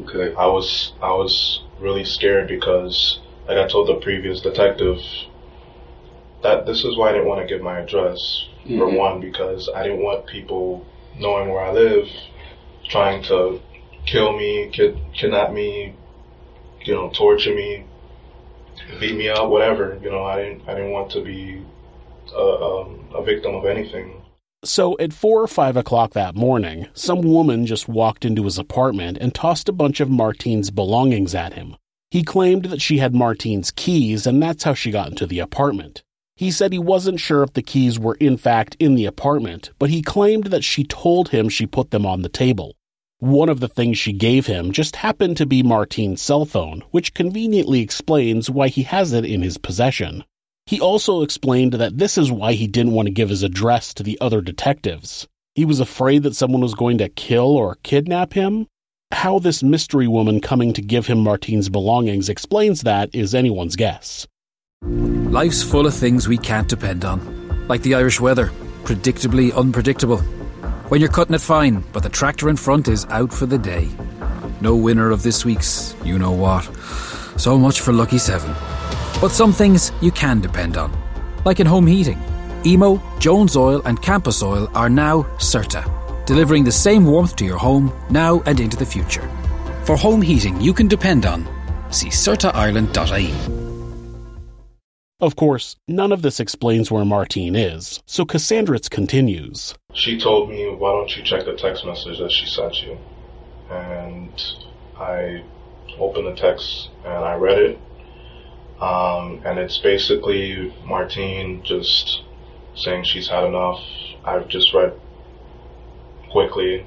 Okay. 0.03 0.33
I 0.35 0.45
was 0.47 0.93
I 1.01 1.11
was 1.13 1.61
really 1.79 2.03
scared 2.03 2.47
because, 2.47 3.19
like 3.47 3.57
I 3.57 3.67
told 3.67 3.87
the 3.87 3.95
previous 3.95 4.41
detective, 4.41 4.99
that 6.41 6.65
this 6.65 6.83
is 6.83 6.97
why 6.97 7.09
I 7.09 7.13
didn't 7.13 7.27
want 7.27 7.41
to 7.41 7.47
give 7.47 7.61
my 7.61 7.79
address. 7.79 8.47
For 8.63 8.85
Mhm. 8.85 8.97
one, 8.97 9.19
because 9.21 9.69
I 9.73 9.83
didn't 9.83 10.03
want 10.03 10.25
people 10.25 10.83
knowing 11.17 11.49
where 11.49 11.63
I 11.63 11.71
live, 11.71 12.09
trying 12.89 13.23
to 13.23 13.59
kill 14.05 14.33
me, 14.33 14.69
kid, 14.73 14.97
kidnap 15.13 15.51
me, 15.51 15.93
you 16.83 16.93
know, 16.93 17.09
torture 17.13 17.53
me, 17.53 17.85
beat 18.99 19.15
me 19.15 19.29
up, 19.29 19.47
whatever. 19.47 19.97
You 20.01 20.09
know, 20.09 20.23
I 20.25 20.35
didn't 20.41 20.61
I 20.67 20.73
didn't 20.75 20.91
want 20.91 21.11
to 21.11 21.21
be 21.21 21.61
a, 22.35 22.41
um, 22.41 23.07
a 23.15 23.21
victim 23.21 23.55
of 23.55 23.65
anything. 23.65 24.21
So 24.65 24.97
at 24.99 25.13
4 25.13 25.43
or 25.43 25.47
5 25.47 25.77
o'clock 25.77 26.13
that 26.13 26.35
morning, 26.35 26.87
some 26.93 27.21
woman 27.21 27.67
just 27.67 27.87
walked 27.87 28.25
into 28.25 28.45
his 28.45 28.57
apartment 28.57 29.17
and 29.21 29.33
tossed 29.33 29.69
a 29.69 29.73
bunch 29.73 29.99
of 29.99 30.09
Martine's 30.09 30.71
belongings 30.71 31.35
at 31.35 31.53
him. 31.53 31.75
He 32.09 32.23
claimed 32.23 32.65
that 32.65 32.81
she 32.81 32.97
had 32.97 33.13
Martine's 33.13 33.69
keys 33.69 34.25
and 34.25 34.41
that's 34.41 34.63
how 34.63 34.73
she 34.73 34.89
got 34.89 35.09
into 35.09 35.27
the 35.27 35.39
apartment. 35.39 36.03
He 36.35 36.49
said 36.51 36.71
he 36.71 36.79
wasn't 36.79 37.19
sure 37.19 37.43
if 37.43 37.53
the 37.53 37.61
keys 37.61 37.99
were 37.99 38.15
in 38.15 38.37
fact 38.37 38.75
in 38.79 38.95
the 38.95 39.05
apartment, 39.05 39.71
but 39.77 39.89
he 39.89 40.01
claimed 40.01 40.45
that 40.45 40.63
she 40.63 40.83
told 40.83 41.29
him 41.29 41.49
she 41.49 41.65
put 41.65 41.91
them 41.91 42.05
on 42.05 42.21
the 42.21 42.29
table. 42.29 42.75
One 43.19 43.49
of 43.49 43.59
the 43.59 43.67
things 43.67 43.97
she 43.97 44.13
gave 44.13 44.45
him 44.45 44.71
just 44.71 44.97
happened 44.97 45.37
to 45.37 45.45
be 45.45 45.63
Martine's 45.63 46.21
cell 46.21 46.45
phone, 46.45 46.83
which 46.91 47.15
conveniently 47.15 47.81
explains 47.81 48.49
why 48.49 48.67
he 48.67 48.83
has 48.83 49.13
it 49.13 49.25
in 49.25 49.41
his 49.41 49.57
possession. 49.57 50.23
He 50.67 50.81
also 50.81 51.21
explained 51.21 51.73
that 51.73 51.97
this 51.97 52.17
is 52.17 52.29
why 52.29 52.51
he 52.51 52.67
didn't 52.67 52.91
want 52.91 53.05
to 53.05 53.13
give 53.13 53.29
his 53.29 53.41
address 53.41 53.93
to 53.93 54.03
the 54.03 54.17
other 54.19 54.41
detectives. 54.41 55.25
He 55.55 55.63
was 55.63 55.79
afraid 55.79 56.23
that 56.23 56.35
someone 56.35 56.61
was 56.61 56.75
going 56.75 56.97
to 56.97 57.07
kill 57.07 57.55
or 57.55 57.77
kidnap 57.83 58.33
him. 58.33 58.67
How 59.13 59.39
this 59.39 59.63
mystery 59.63 60.09
woman 60.09 60.41
coming 60.41 60.73
to 60.73 60.81
give 60.81 61.07
him 61.07 61.19
Martine's 61.19 61.69
belongings 61.69 62.27
explains 62.27 62.81
that 62.81 63.15
is 63.15 63.33
anyone's 63.33 63.77
guess. 63.77 64.27
Life's 64.83 65.63
full 65.63 65.87
of 65.87 65.93
things 65.93 66.27
we 66.27 66.37
can't 66.37 66.67
depend 66.67 67.05
on, 67.05 67.67
like 67.69 67.81
the 67.81 67.95
Irish 67.95 68.19
weather, 68.19 68.51
predictably 68.83 69.55
unpredictable. 69.55 70.19
When 70.89 70.99
you're 70.99 71.09
cutting 71.09 71.35
it 71.35 71.41
fine, 71.41 71.81
but 71.93 72.03
the 72.03 72.09
tractor 72.09 72.49
in 72.49 72.57
front 72.57 72.89
is 72.89 73.05
out 73.05 73.31
for 73.31 73.45
the 73.45 73.57
day. 73.57 73.87
No 74.59 74.75
winner 74.75 75.11
of 75.11 75.23
this 75.23 75.45
week's 75.45 75.95
you 76.03 76.19
know 76.19 76.31
what. 76.31 76.63
So 77.37 77.57
much 77.57 77.79
for 77.79 77.93
Lucky 77.93 78.17
7. 78.17 78.76
But 79.19 79.31
some 79.31 79.51
things 79.51 79.91
you 79.99 80.11
can 80.11 80.41
depend 80.41 80.77
on, 80.77 80.95
like 81.43 81.59
in 81.59 81.65
home 81.65 81.87
heating. 81.87 82.21
Emo, 82.65 83.01
Jones 83.17 83.57
Oil, 83.57 83.81
and 83.85 83.99
Campus 83.99 84.43
Oil 84.43 84.69
are 84.75 84.89
now 84.89 85.23
CERTA, 85.39 86.25
delivering 86.27 86.63
the 86.63 86.71
same 86.71 87.03
warmth 87.03 87.35
to 87.37 87.45
your 87.45 87.57
home 87.57 87.91
now 88.11 88.41
and 88.45 88.59
into 88.59 88.77
the 88.77 88.85
future. 88.85 89.27
For 89.85 89.97
home 89.97 90.21
heating 90.21 90.61
you 90.61 90.71
can 90.71 90.87
depend 90.87 91.25
on, 91.25 91.47
see 91.89 92.09
CERTAIreland.ie. 92.09 93.33
Of 95.19 95.35
course, 95.35 95.75
none 95.87 96.11
of 96.11 96.21
this 96.21 96.39
explains 96.39 96.91
where 96.91 97.03
Martine 97.03 97.55
is, 97.55 98.03
so 98.05 98.23
Cassandritz 98.23 98.87
continues. 98.87 99.73
She 99.93 100.19
told 100.19 100.49
me, 100.49 100.69
why 100.69 100.91
don't 100.91 101.17
you 101.17 101.23
check 101.23 101.43
the 101.45 101.55
text 101.55 101.83
message 101.85 102.19
that 102.19 102.31
she 102.31 102.45
sent 102.45 102.83
you? 102.83 102.99
And 103.71 104.29
I 104.95 105.43
opened 105.97 106.27
the 106.27 106.35
text 106.35 106.89
and 107.03 107.25
I 107.25 107.33
read 107.33 107.57
it. 107.57 107.79
Um, 108.79 109.41
and 109.43 109.57
it's 109.57 109.79
basically 109.79 110.73
Martine 110.85 111.63
just 111.63 112.21
saying 112.75 113.05
she's 113.05 113.27
had 113.27 113.43
enough. 113.45 113.83
I've 114.23 114.47
just 114.47 114.73
read 114.73 114.93
quickly, 116.29 116.85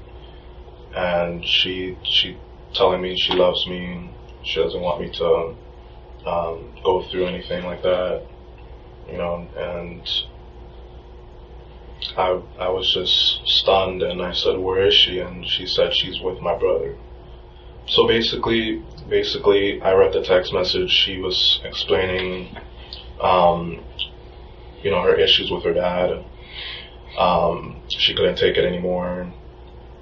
and 0.95 1.45
she 1.45 1.99
she 2.05 2.37
telling 2.75 3.03
me 3.03 3.17
she 3.17 3.33
loves 3.33 3.67
me. 3.67 4.11
She 4.45 4.61
doesn't 4.63 4.81
want 4.81 5.01
me 5.01 5.11
to 5.11 5.57
um, 6.27 6.77
go 6.85 7.03
through 7.11 7.27
anything 7.27 7.65
like 7.65 7.83
that, 7.83 8.25
you 9.11 9.19
know. 9.19 9.49
And 9.57 10.09
I 12.17 12.41
I 12.59 12.69
was 12.69 12.93
just 12.93 13.47
stunned, 13.49 14.03
and 14.03 14.23
I 14.23 14.33
said, 14.33 14.59
"Where 14.59 14.87
is 14.87 14.95
she?" 14.95 15.19
And 15.19 15.45
she 15.47 15.67
said 15.67 15.95
she's 15.95 16.21
with 16.21 16.41
my 16.41 16.57
brother. 16.57 16.97
So 17.91 18.07
basically, 18.07 18.83
basically, 19.09 19.81
I 19.83 19.93
read 19.93 20.13
the 20.13 20.23
text 20.23 20.53
message. 20.53 20.91
She 20.93 21.21
was 21.21 21.61
explaining, 21.65 22.57
um, 23.21 23.85
you 24.83 24.91
know, 24.93 25.03
her 25.03 25.17
issues 25.17 25.51
with 25.51 25.65
her 25.65 25.75
dad. 25.75 26.25
Um, 27.19 27.83
she 27.89 28.15
couldn't 28.15 28.37
take 28.37 28.57
it 28.57 28.65
anymore. 28.65 29.33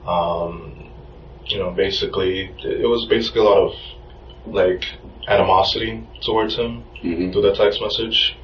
Um, 0.06 0.90
you 1.46 1.58
know, 1.58 1.70
basically, 1.70 2.54
it 2.62 2.86
was 2.88 3.06
basically 3.06 3.40
a 3.40 3.44
lot 3.44 3.58
of 3.58 3.74
like 4.46 4.84
animosity 5.26 6.06
towards 6.22 6.56
him 6.56 6.84
Mhm. 7.02 7.32
through 7.32 7.42
the 7.42 7.54
text 7.54 7.80
message, 7.80 8.36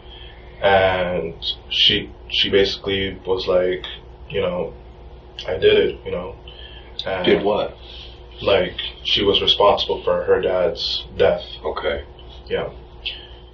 and 0.63 1.35
she 1.69 2.09
she 2.31 2.49
basically 2.49 3.19
was 3.27 3.47
like, 3.47 3.85
you 4.31 4.41
know, 4.41 4.73
I 5.47 5.59
did 5.59 5.77
it, 5.87 5.99
you 6.07 6.13
know. 6.13 6.35
And 7.05 7.27
Did 7.27 7.43
what? 7.45 7.77
Like 8.45 8.79
she 9.05 9.25
was 9.25 9.41
responsible 9.41 10.03
for 10.05 10.25
her 10.25 10.41
dad's 10.41 11.05
death. 11.17 11.43
Okay. 11.65 12.05
Yeah. 12.47 12.71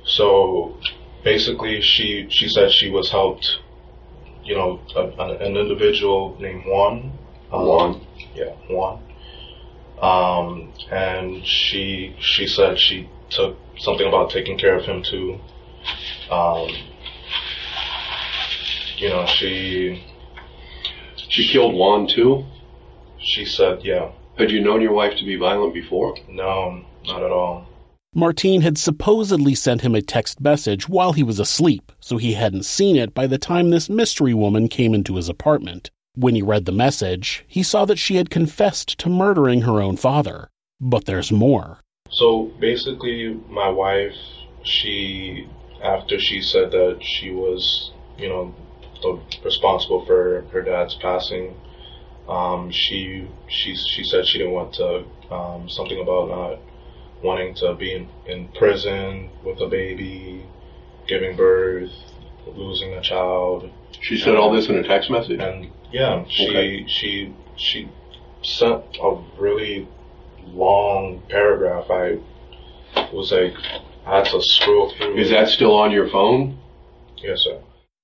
So 0.04 0.76
basically, 1.23 1.80
she 1.80 2.26
she 2.28 2.49
said 2.49 2.70
she 2.70 2.90
was 2.90 3.11
helped. 3.11 3.59
You 4.42 4.54
know, 4.56 4.80
a, 4.97 5.02
an, 5.23 5.56
individual 5.56 6.37
named 6.40 6.64
Juan. 6.66 7.12
um, 7.52 7.66
Juan. 7.66 8.06
Yeah, 8.35 8.54
Juan. 8.68 9.02
Um, 10.00 10.73
and 10.90 11.47
she 11.47 12.16
she 12.18 12.47
said 12.47 12.78
she 12.78 13.09
took 13.28 13.59
something 13.78 14.09
about 14.09 14.30
taking 14.30 14.59
care 14.59 14.76
of 14.76 14.85
him 14.87 15.02
too. 15.02 15.38
Um, 16.30 16.68
you 18.97 19.09
know, 19.09 19.26
she 19.26 20.02
She 21.28 21.47
killed 21.49 21.75
Juan 21.75 22.09
too? 22.09 22.44
she 23.20 23.44
said, 23.44 23.85
yeah, 23.85 24.11
Had 24.40 24.50
you 24.50 24.62
known 24.62 24.80
your 24.80 24.94
wife 24.94 25.18
to 25.18 25.25
be 25.26 25.37
violent 25.37 25.75
before? 25.75 26.16
no, 26.26 26.82
not 27.04 27.23
at 27.23 27.30
all. 27.30 27.66
Martine 28.14 28.62
had 28.62 28.78
supposedly 28.78 29.54
sent 29.54 29.82
him 29.82 29.94
a 29.94 30.00
text 30.00 30.40
message 30.40 30.88
while 30.88 31.12
he 31.12 31.23
was 31.23 31.38
asleep, 31.38 31.92
so 32.00 32.16
he 32.16 32.32
hadn't 32.32 32.64
seen 32.64 32.97
it 32.97 33.12
by 33.12 33.26
the 33.26 33.37
time 33.37 33.68
this 33.68 33.90
mystery 33.90 34.32
woman 34.32 34.66
came 34.66 34.94
into 34.94 35.16
his 35.16 35.28
apartment. 35.28 35.90
When 36.14 36.35
he 36.35 36.40
read 36.40 36.64
the 36.64 36.73
message, 36.73 37.44
he 37.49 37.62
saw 37.62 37.85
that 37.85 37.99
she 37.99 38.16
had 38.16 38.30
confessed 38.30 38.99
to 39.00 39.11
murdering 39.11 39.61
her 39.61 39.78
own 39.78 39.99
father. 39.99 40.49
But 40.80 41.04
there's 41.04 41.30
more. 41.30 41.80
So 42.09 42.50
basically, 42.59 43.38
my 43.50 43.68
wife, 43.68 44.16
she, 44.62 45.47
after 45.82 46.18
she 46.18 46.40
said 46.40 46.70
that 46.70 47.00
she 47.02 47.30
was, 47.30 47.92
you 48.16 48.30
know, 48.30 48.54
responsible 49.44 50.06
for 50.06 50.47
her 50.50 50.62
dad's 50.62 50.94
passing, 50.94 51.54
um, 52.30 52.70
she 52.70 53.26
she 53.49 53.75
she 53.75 54.04
said 54.04 54.26
she 54.26 54.38
didn't 54.38 54.52
want 54.52 54.72
to 54.75 55.04
um, 55.30 55.68
something 55.68 56.00
about 56.00 56.28
not 56.28 56.58
wanting 57.22 57.54
to 57.56 57.75
be 57.75 57.92
in, 57.92 58.08
in 58.26 58.49
prison 58.49 59.30
with 59.44 59.60
a 59.60 59.66
baby, 59.66 60.46
giving 61.06 61.37
birth, 61.37 61.90
losing 62.46 62.94
a 62.94 63.00
child. 63.02 63.70
She 64.00 64.16
said 64.16 64.37
all 64.37 64.50
this 64.50 64.68
in 64.68 64.76
a 64.76 64.82
text 64.82 65.10
message? 65.10 65.40
And 65.40 65.70
yeah, 65.92 66.25
she 66.28 66.49
Okay. 66.49 66.87
she 66.87 67.32
she 67.56 67.88
sent 68.42 68.82
a 69.02 69.16
really 69.37 69.87
long 70.54 71.20
paragraph. 71.28 71.90
I 71.90 72.18
was 73.12 73.32
like, 73.32 73.54
I 74.06 74.18
had 74.18 74.26
to 74.26 74.40
scroll 74.40 74.90
through. 74.92 75.18
Is 75.18 75.30
that 75.30 75.49
still 75.49 75.75
on 75.75 75.90
your 75.90 76.08
phone? 76.08 76.58
Yes, 77.22 77.42
sir. 77.42 77.58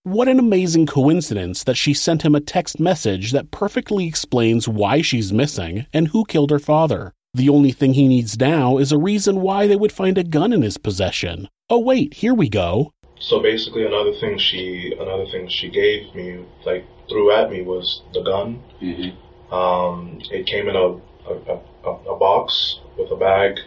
What 0.07 0.29
an 0.29 0.39
amazing 0.39 0.87
coincidence 0.87 1.65
that 1.65 1.77
she 1.77 1.93
sent 1.93 2.23
him 2.23 2.37
a 2.37 2.41
text 2.41 2.79
message 2.79 3.33
that 3.33 3.51
perfectly 3.51 4.07
explains 4.07 4.69
why 4.69 5.03
she's 5.03 5.33
missing 5.33 5.87
and 5.93 6.07
who 6.07 6.25
killed 6.25 6.53
her 6.53 6.61
father. 6.61 7.13
The 7.35 7.49
only 7.49 7.73
thing 7.73 7.95
he 7.95 8.07
needs 8.07 8.39
now 8.39 8.79
is 8.79 8.93
a 8.93 8.99
reason 8.99 9.41
why 9.41 9.67
they 9.67 9.75
would 9.75 9.91
find 9.91 10.17
a 10.17 10.23
gun 10.23 10.53
in 10.53 10.63
his 10.63 10.79
possession. 10.79 11.49
Oh 11.69 11.81
wait, 11.81 12.15
here 12.15 12.35
we 12.35 12.49
go. 12.49 12.93
So 13.19 13.43
basically, 13.43 13.85
another 13.85 14.13
thing 14.21 14.39
she 14.39 14.95
another 14.97 15.27
thing 15.27 15.49
she 15.49 15.71
gave 15.71 16.15
me, 16.15 16.45
like 16.65 16.85
threw 17.09 17.33
at 17.33 17.51
me, 17.51 17.63
was 17.63 18.03
the 18.15 18.23
gun. 18.23 18.63
Mm-hmm. 18.81 19.53
Um, 19.53 20.21
it 20.31 20.47
came 20.47 20.69
in 20.69 20.77
a 20.77 21.01
a, 21.29 21.61
a, 21.85 21.91
a 21.91 22.17
box 22.17 22.79
with 22.97 23.11
a 23.11 23.17
bag, 23.17 23.59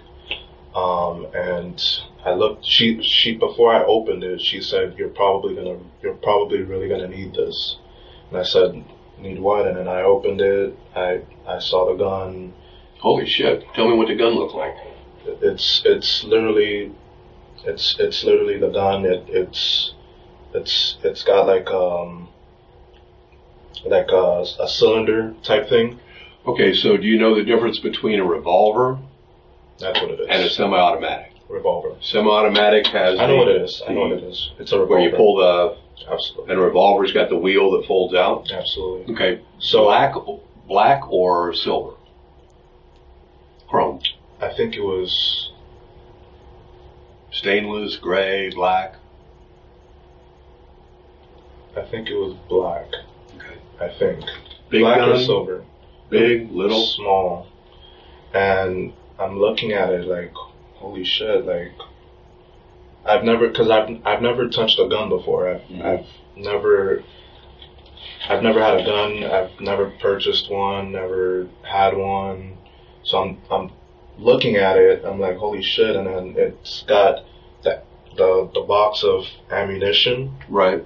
um, 0.73 1.27
and 1.35 1.83
I 2.25 2.33
looked. 2.33 2.65
She 2.65 3.01
she 3.01 3.33
before 3.33 3.73
I 3.73 3.83
opened 3.83 4.23
it, 4.23 4.41
she 4.41 4.61
said, 4.61 4.95
"You're 4.97 5.09
probably 5.09 5.55
gonna 5.55 5.77
you're 6.01 6.15
probably 6.15 6.61
really 6.61 6.87
gonna 6.87 7.07
need 7.07 7.33
this." 7.33 7.77
And 8.29 8.37
I 8.39 8.43
said, 8.43 8.83
"Need 9.17 9.39
what?" 9.39 9.65
And 9.67 9.77
then 9.77 9.87
I 9.87 10.01
opened 10.01 10.41
it. 10.41 10.75
I 10.95 11.21
I 11.47 11.59
saw 11.59 11.85
the 11.85 11.93
gun. 11.95 12.53
Holy 12.99 13.25
shit. 13.25 13.63
Tell 13.73 13.87
me 13.87 13.95
what 13.95 14.07
the 14.07 14.15
gun 14.15 14.33
looked 14.35 14.53
like. 14.53 14.75
It's 15.41 15.81
it's 15.85 16.23
literally 16.25 16.91
it's 17.65 17.95
it's 17.99 18.23
literally 18.23 18.57
the 18.57 18.69
gun. 18.69 19.05
It 19.05 19.23
it's 19.29 19.93
it's 20.53 20.97
it's 21.03 21.23
got 21.23 21.47
like 21.47 21.69
um 21.71 22.27
like 23.85 24.09
a, 24.11 24.45
a 24.59 24.67
cylinder 24.67 25.33
type 25.43 25.69
thing. 25.69 25.99
Okay, 26.45 26.73
so 26.73 26.97
do 26.97 27.07
you 27.07 27.17
know 27.17 27.35
the 27.35 27.43
difference 27.43 27.79
between 27.79 28.19
a 28.19 28.25
revolver 28.25 28.99
That's 29.79 30.01
what 30.01 30.11
it 30.11 30.19
is. 30.19 30.27
and 30.29 30.43
a 30.43 30.49
semi-automatic? 30.49 31.31
Revolver. 31.49 31.95
Semi-automatic 32.01 32.87
has 32.87 33.19
I 33.19 33.25
know 33.25 33.33
the- 33.33 33.37
what 33.39 33.47
it 33.49 33.61
is. 33.61 33.81
I 33.87 33.93
know 33.93 34.01
what 34.01 34.11
it 34.11 34.23
is. 34.23 34.51
It's 34.59 34.71
a 34.71 34.79
revolver. 34.79 34.93
Where 35.01 35.09
you 35.09 35.15
pull 35.15 35.35
the 35.37 35.77
Absolutely. 36.09 36.51
and 36.53 36.61
a 36.61 36.63
revolver's 36.63 37.11
got 37.11 37.29
the 37.29 37.37
wheel 37.37 37.71
that 37.71 37.85
folds 37.87 38.13
out. 38.13 38.51
Absolutely. 38.51 39.13
Okay, 39.15 39.41
So 39.59 39.83
black, 39.85 40.13
black 40.67 41.11
or 41.11 41.53
silver? 41.53 41.93
Chrome, 43.67 43.99
I 44.41 44.49
think 44.53 44.75
it 44.75 44.81
was 44.81 45.51
stainless, 47.31 47.97
gray, 47.97 48.49
black. 48.49 48.95
I 51.75 51.81
think 51.83 52.09
it 52.09 52.15
was 52.15 52.33
black. 52.47 52.87
Okay. 53.35 53.59
I 53.79 53.89
think. 53.89 54.23
Big 54.69 54.81
Black 54.81 54.99
or 55.07 55.17
silver. 55.19 55.63
Big, 56.09 56.51
little? 56.51 56.83
Small. 56.85 57.47
And 58.33 58.93
I'm 59.19 59.39
looking 59.39 59.71
at 59.73 59.89
it 59.91 60.07
like, 60.07 60.33
holy 60.79 61.03
shit! 61.03 61.45
Like, 61.45 61.73
I've 63.05 63.23
never, 63.23 63.47
because 63.47 63.69
I've 63.69 63.89
I've 64.05 64.21
never 64.21 64.49
touched 64.49 64.79
a 64.79 64.87
gun 64.87 65.09
before. 65.09 65.49
I've 65.49 65.61
Mm-hmm. 65.61 65.85
I've 65.85 66.05
never. 66.35 67.03
I've 68.27 68.43
never 68.43 68.61
had 68.61 68.81
a 68.81 68.85
gun. 68.85 69.23
I've 69.23 69.59
never 69.59 69.91
purchased 70.01 70.51
one. 70.51 70.91
Never 70.91 71.47
had 71.63 71.95
one. 71.95 72.57
So 73.03 73.17
I'm 73.17 73.41
I'm 73.49 73.71
looking 74.17 74.55
at 74.57 74.75
it. 74.77 75.03
I'm 75.05 75.19
like, 75.19 75.37
holy 75.37 75.63
shit! 75.63 75.95
And 75.95 76.07
then 76.07 76.35
it's 76.37 76.83
got 76.83 77.23
that 77.63 77.85
the 78.17 78.49
the 78.53 78.61
box 78.61 79.03
of 79.03 79.25
ammunition. 79.49 80.35
Right. 80.49 80.85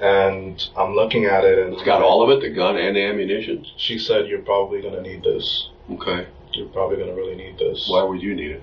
And 0.00 0.68
I'm 0.76 0.94
looking 0.94 1.24
at 1.24 1.44
it, 1.44 1.58
and 1.58 1.74
It's 1.74 1.84
got 1.84 2.02
all 2.02 2.22
of 2.22 2.36
it, 2.36 2.42
the 2.42 2.52
gun 2.52 2.76
and 2.76 2.96
the 2.96 3.02
ammunition. 3.02 3.64
She 3.76 3.98
said, 3.98 4.26
"You're 4.26 4.42
probably 4.42 4.82
gonna 4.82 5.00
need 5.00 5.22
this. 5.22 5.70
Okay. 5.90 6.26
You're 6.52 6.68
probably 6.68 6.96
gonna 6.96 7.14
really 7.14 7.36
need 7.36 7.58
this." 7.58 7.88
Why 7.88 8.02
would 8.02 8.20
you 8.20 8.34
need 8.34 8.50
it? 8.52 8.62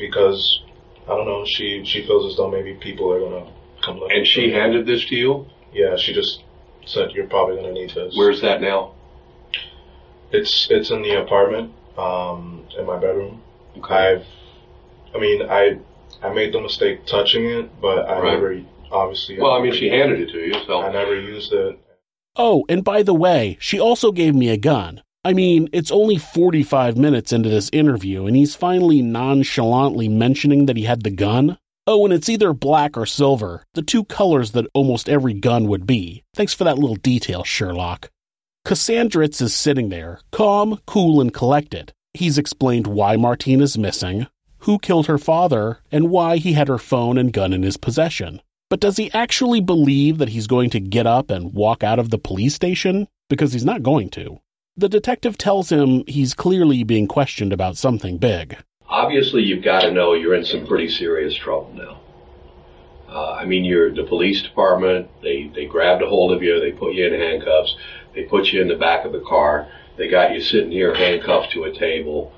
Because 0.00 0.62
I 1.04 1.10
don't 1.14 1.26
know. 1.26 1.44
She 1.46 1.84
she 1.84 2.04
feels 2.06 2.32
as 2.32 2.36
though 2.36 2.50
maybe 2.50 2.74
people 2.74 3.12
are 3.12 3.20
gonna 3.20 3.52
come 3.84 3.98
looking. 4.00 4.18
And 4.18 4.26
she 4.26 4.50
for 4.50 4.58
handed 4.58 4.86
this 4.86 5.04
to 5.06 5.14
you? 5.14 5.46
Yeah, 5.72 5.96
she 5.96 6.12
just 6.12 6.42
said, 6.86 7.12
"You're 7.12 7.26
probably 7.26 7.56
gonna 7.56 7.72
need 7.72 7.90
this." 7.90 8.16
Where's 8.16 8.40
that 8.40 8.60
now? 8.60 8.94
It's 10.32 10.68
it's 10.70 10.90
in 10.90 11.02
the 11.02 11.20
apartment, 11.22 11.72
um, 11.98 12.64
in 12.78 12.86
my 12.86 12.96
bedroom. 12.96 13.42
Okay. 13.78 13.94
I've, 13.94 14.26
I 15.14 15.18
mean, 15.18 15.42
I 15.42 15.78
I 16.22 16.32
made 16.32 16.52
the 16.52 16.60
mistake 16.60 17.06
touching 17.06 17.44
it, 17.44 17.80
but 17.80 18.08
I 18.08 18.18
Right. 18.20 18.32
never 18.32 18.60
obviously. 18.90 19.38
Well, 19.38 19.52
I 19.52 19.60
mean, 19.62 19.72
she 19.72 19.88
handed 19.88 20.20
it 20.20 20.30
to 20.30 20.38
you, 20.38 20.54
so. 20.66 20.82
I 20.82 20.92
never 20.92 21.18
used 21.18 21.52
it. 21.52 21.78
Oh, 22.36 22.64
and 22.68 22.84
by 22.84 23.02
the 23.02 23.14
way, 23.14 23.56
she 23.60 23.78
also 23.80 24.12
gave 24.12 24.34
me 24.34 24.48
a 24.48 24.56
gun. 24.56 25.02
I 25.22 25.34
mean, 25.34 25.68
it's 25.74 25.90
only 25.90 26.16
45 26.16 26.96
minutes 26.96 27.30
into 27.30 27.50
this 27.50 27.68
interview, 27.74 28.24
and 28.24 28.34
he's 28.34 28.54
finally 28.54 29.02
nonchalantly 29.02 30.08
mentioning 30.08 30.64
that 30.64 30.78
he 30.78 30.84
had 30.84 31.02
the 31.02 31.10
gun. 31.10 31.58
Oh, 31.86 32.06
and 32.06 32.14
it's 32.14 32.30
either 32.30 32.54
black 32.54 32.96
or 32.96 33.04
silver, 33.04 33.64
the 33.74 33.82
two 33.82 34.04
colors 34.04 34.52
that 34.52 34.66
almost 34.72 35.10
every 35.10 35.34
gun 35.34 35.68
would 35.68 35.86
be. 35.86 36.24
Thanks 36.34 36.54
for 36.54 36.64
that 36.64 36.78
little 36.78 36.96
detail, 36.96 37.44
Sherlock. 37.44 38.08
Cassandritz 38.66 39.42
is 39.42 39.54
sitting 39.54 39.90
there, 39.90 40.20
calm, 40.32 40.80
cool, 40.86 41.20
and 41.20 41.34
collected. 41.34 41.92
He's 42.14 42.38
explained 42.38 42.86
why 42.86 43.16
Martine 43.16 43.60
is 43.60 43.76
missing, 43.76 44.26
who 44.60 44.78
killed 44.78 45.06
her 45.06 45.18
father, 45.18 45.80
and 45.92 46.08
why 46.08 46.38
he 46.38 46.54
had 46.54 46.68
her 46.68 46.78
phone 46.78 47.18
and 47.18 47.30
gun 47.30 47.52
in 47.52 47.62
his 47.62 47.76
possession. 47.76 48.40
But 48.70 48.80
does 48.80 48.96
he 48.96 49.12
actually 49.12 49.60
believe 49.60 50.16
that 50.16 50.30
he's 50.30 50.46
going 50.46 50.70
to 50.70 50.80
get 50.80 51.06
up 51.06 51.30
and 51.30 51.52
walk 51.52 51.84
out 51.84 51.98
of 51.98 52.08
the 52.08 52.18
police 52.18 52.54
station? 52.54 53.06
Because 53.28 53.52
he's 53.52 53.66
not 53.66 53.82
going 53.82 54.08
to. 54.10 54.40
The 54.80 54.88
detective 54.88 55.36
tells 55.36 55.70
him 55.70 56.04
he's 56.06 56.32
clearly 56.32 56.84
being 56.84 57.06
questioned 57.06 57.52
about 57.52 57.76
something 57.76 58.16
big. 58.16 58.56
Obviously, 58.88 59.42
you've 59.42 59.62
got 59.62 59.80
to 59.82 59.92
know 59.92 60.14
you're 60.14 60.34
in 60.34 60.46
some 60.46 60.66
pretty 60.66 60.88
serious 60.88 61.34
trouble 61.34 61.70
now. 61.74 62.00
Uh, 63.06 63.32
I 63.32 63.44
mean, 63.44 63.62
you're 63.62 63.94
the 63.94 64.04
police 64.04 64.40
department. 64.40 65.10
They 65.20 65.52
they 65.54 65.66
grabbed 65.66 66.00
a 66.00 66.06
hold 66.06 66.32
of 66.32 66.42
you. 66.42 66.58
They 66.60 66.72
put 66.72 66.94
you 66.94 67.06
in 67.06 67.12
handcuffs. 67.12 67.76
They 68.14 68.22
put 68.22 68.54
you 68.54 68.62
in 68.62 68.68
the 68.68 68.76
back 68.76 69.04
of 69.04 69.12
the 69.12 69.20
car. 69.20 69.68
They 69.98 70.08
got 70.08 70.32
you 70.32 70.40
sitting 70.40 70.70
here 70.70 70.94
handcuffed 70.94 71.52
to 71.52 71.64
a 71.64 71.78
table, 71.78 72.32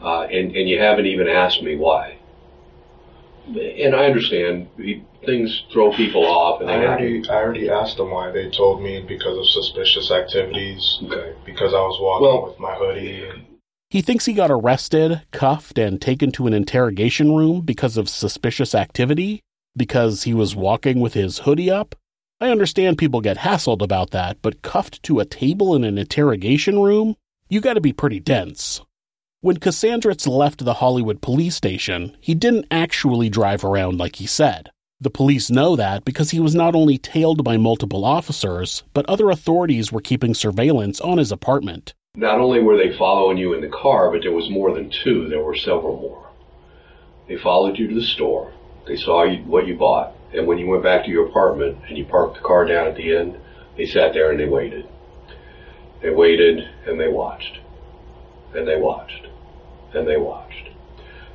uh, 0.00 0.28
and 0.30 0.54
and 0.54 0.68
you 0.68 0.78
haven't 0.78 1.06
even 1.06 1.26
asked 1.26 1.60
me 1.60 1.74
why. 1.74 2.19
And 3.56 3.94
I 3.94 4.06
understand 4.06 4.68
we- 4.76 5.02
things 5.26 5.64
throw 5.72 5.92
people 5.92 6.24
off, 6.24 6.60
and 6.60 6.70
I 6.70 6.76
they 6.76 6.82
have 6.82 6.90
already 7.00 7.28
I 7.28 7.34
already 7.34 7.70
asked 7.70 7.96
them 7.98 8.10
why. 8.10 8.30
They 8.30 8.48
told 8.50 8.82
me 8.82 9.04
because 9.06 9.36
of 9.36 9.46
suspicious 9.46 10.10
activities. 10.10 10.98
Okay. 11.04 11.34
Because 11.44 11.74
I 11.74 11.80
was 11.80 11.98
walking 12.00 12.26
Well- 12.26 12.46
with 12.46 12.58
my 12.58 12.74
hoodie. 12.74 13.24
And, 13.24 13.46
He 13.90 14.02
thinks 14.02 14.24
he 14.26 14.32
got 14.34 14.52
arrested, 14.52 15.22
cuffed, 15.32 15.76
and 15.76 16.00
taken 16.00 16.30
to 16.32 16.46
an 16.46 16.52
interrogation 16.54 17.34
room 17.34 17.62
because 17.62 17.96
of 17.96 18.08
suspicious 18.08 18.72
activity? 18.74 19.40
Because 19.76 20.22
he 20.22 20.32
was 20.32 20.54
walking 20.54 21.00
with 21.00 21.14
his 21.14 21.40
hoodie 21.40 21.70
up? 21.70 21.96
I 22.40 22.50
understand 22.50 22.98
people 22.98 23.20
get 23.20 23.38
hassled 23.38 23.82
about 23.82 24.10
that, 24.12 24.38
but 24.42 24.62
cuffed 24.62 25.02
to 25.02 25.18
a 25.20 25.24
table 25.24 25.74
in 25.74 25.82
an 25.84 25.98
interrogation 25.98 26.78
room? 26.80 27.16
You 27.48 27.60
gotta 27.60 27.80
be 27.80 27.92
pretty 27.92 28.20
dense. 28.20 28.80
When 29.42 29.56
Cassandritz 29.56 30.26
left 30.26 30.66
the 30.66 30.74
Hollywood 30.74 31.22
police 31.22 31.54
station, 31.54 32.14
he 32.20 32.34
didn't 32.34 32.66
actually 32.70 33.30
drive 33.30 33.64
around 33.64 33.96
like 33.98 34.16
he 34.16 34.26
said. 34.26 34.70
The 35.00 35.08
police 35.08 35.50
know 35.50 35.76
that 35.76 36.04
because 36.04 36.30
he 36.30 36.40
was 36.40 36.54
not 36.54 36.74
only 36.74 36.98
tailed 36.98 37.42
by 37.42 37.56
multiple 37.56 38.04
officers, 38.04 38.82
but 38.92 39.08
other 39.08 39.30
authorities 39.30 39.90
were 39.90 40.02
keeping 40.02 40.34
surveillance 40.34 41.00
on 41.00 41.16
his 41.16 41.32
apartment. 41.32 41.94
not 42.14 42.38
only 42.38 42.60
were 42.60 42.76
they 42.76 42.94
following 42.98 43.38
you 43.38 43.54
in 43.54 43.62
the 43.62 43.68
car, 43.70 44.10
but 44.10 44.20
there 44.20 44.32
was 44.32 44.50
more 44.50 44.74
than 44.74 44.90
two. 44.90 45.26
There 45.30 45.42
were 45.42 45.56
several 45.56 45.98
more. 45.98 46.28
They 47.26 47.38
followed 47.38 47.78
you 47.78 47.88
to 47.88 47.94
the 47.94 48.02
store. 48.02 48.52
They 48.86 48.96
saw 48.96 49.22
you, 49.22 49.42
what 49.44 49.66
you 49.66 49.74
bought, 49.74 50.12
and 50.34 50.46
when 50.46 50.58
you 50.58 50.66
went 50.66 50.82
back 50.82 51.06
to 51.06 51.10
your 51.10 51.28
apartment 51.28 51.78
and 51.88 51.96
you 51.96 52.04
parked 52.04 52.34
the 52.34 52.42
car 52.42 52.66
down 52.66 52.88
at 52.88 52.96
the 52.96 53.16
end, 53.16 53.36
they 53.78 53.86
sat 53.86 54.12
there 54.12 54.32
and 54.32 54.38
they 54.38 54.48
waited. 54.48 54.86
They 56.02 56.10
waited 56.10 56.68
and 56.86 57.00
they 57.00 57.08
watched, 57.08 57.60
and 58.54 58.68
they 58.68 58.76
watched, 58.76 59.28
and 59.94 60.06
they 60.06 60.16
watched, 60.16 60.70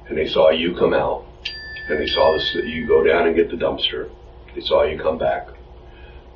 and 0.07 0.17
they 0.17 0.27
saw 0.27 0.49
you 0.49 0.75
come 0.75 0.93
out, 0.93 1.25
and 1.89 1.99
they 1.99 2.07
saw 2.07 2.33
this, 2.33 2.55
you 2.65 2.87
go 2.87 3.03
down 3.03 3.27
and 3.27 3.35
get 3.35 3.49
the 3.49 3.57
dumpster. 3.57 4.09
They 4.53 4.61
saw 4.61 4.83
you 4.83 4.97
come 4.97 5.17
back. 5.17 5.49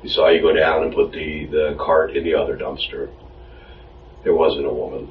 They 0.02 0.08
saw 0.08 0.28
you 0.28 0.40
go 0.40 0.52
down 0.52 0.82
and 0.82 0.94
put 0.94 1.12
the, 1.12 1.46
the 1.46 1.76
cart 1.78 2.16
in 2.16 2.24
the 2.24 2.34
other 2.34 2.56
dumpster. 2.56 3.10
There 4.24 4.34
wasn't 4.34 4.66
a 4.66 4.72
woman. 4.72 5.10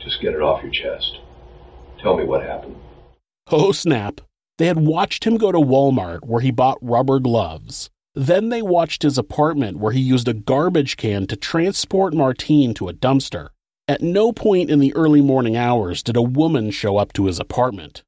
Just 0.00 0.20
get 0.20 0.34
it 0.34 0.42
off 0.42 0.62
your 0.62 0.72
chest. 0.72 1.18
Tell 2.00 2.16
me 2.16 2.24
what 2.24 2.42
happened. 2.42 2.76
Oh, 3.50 3.72
snap. 3.72 4.20
They 4.58 4.66
had 4.66 4.78
watched 4.78 5.24
him 5.24 5.36
go 5.36 5.52
to 5.52 5.58
Walmart 5.58 6.24
where 6.24 6.40
he 6.40 6.50
bought 6.50 6.78
rubber 6.82 7.20
gloves. 7.20 7.90
Then 8.14 8.48
they 8.48 8.62
watched 8.62 9.02
his 9.02 9.18
apartment 9.18 9.78
where 9.78 9.92
he 9.92 10.00
used 10.00 10.26
a 10.26 10.34
garbage 10.34 10.96
can 10.96 11.26
to 11.28 11.36
transport 11.36 12.14
Martine 12.14 12.74
to 12.74 12.88
a 12.88 12.92
dumpster. 12.92 13.50
At 13.88 14.02
no 14.02 14.32
point 14.32 14.68
in 14.68 14.80
the 14.80 14.94
early 14.94 15.22
morning 15.22 15.56
hours 15.56 16.02
did 16.02 16.14
a 16.14 16.20
woman 16.20 16.70
show 16.70 16.98
up 16.98 17.14
to 17.14 17.24
his 17.24 17.40
apartment. 17.40 18.02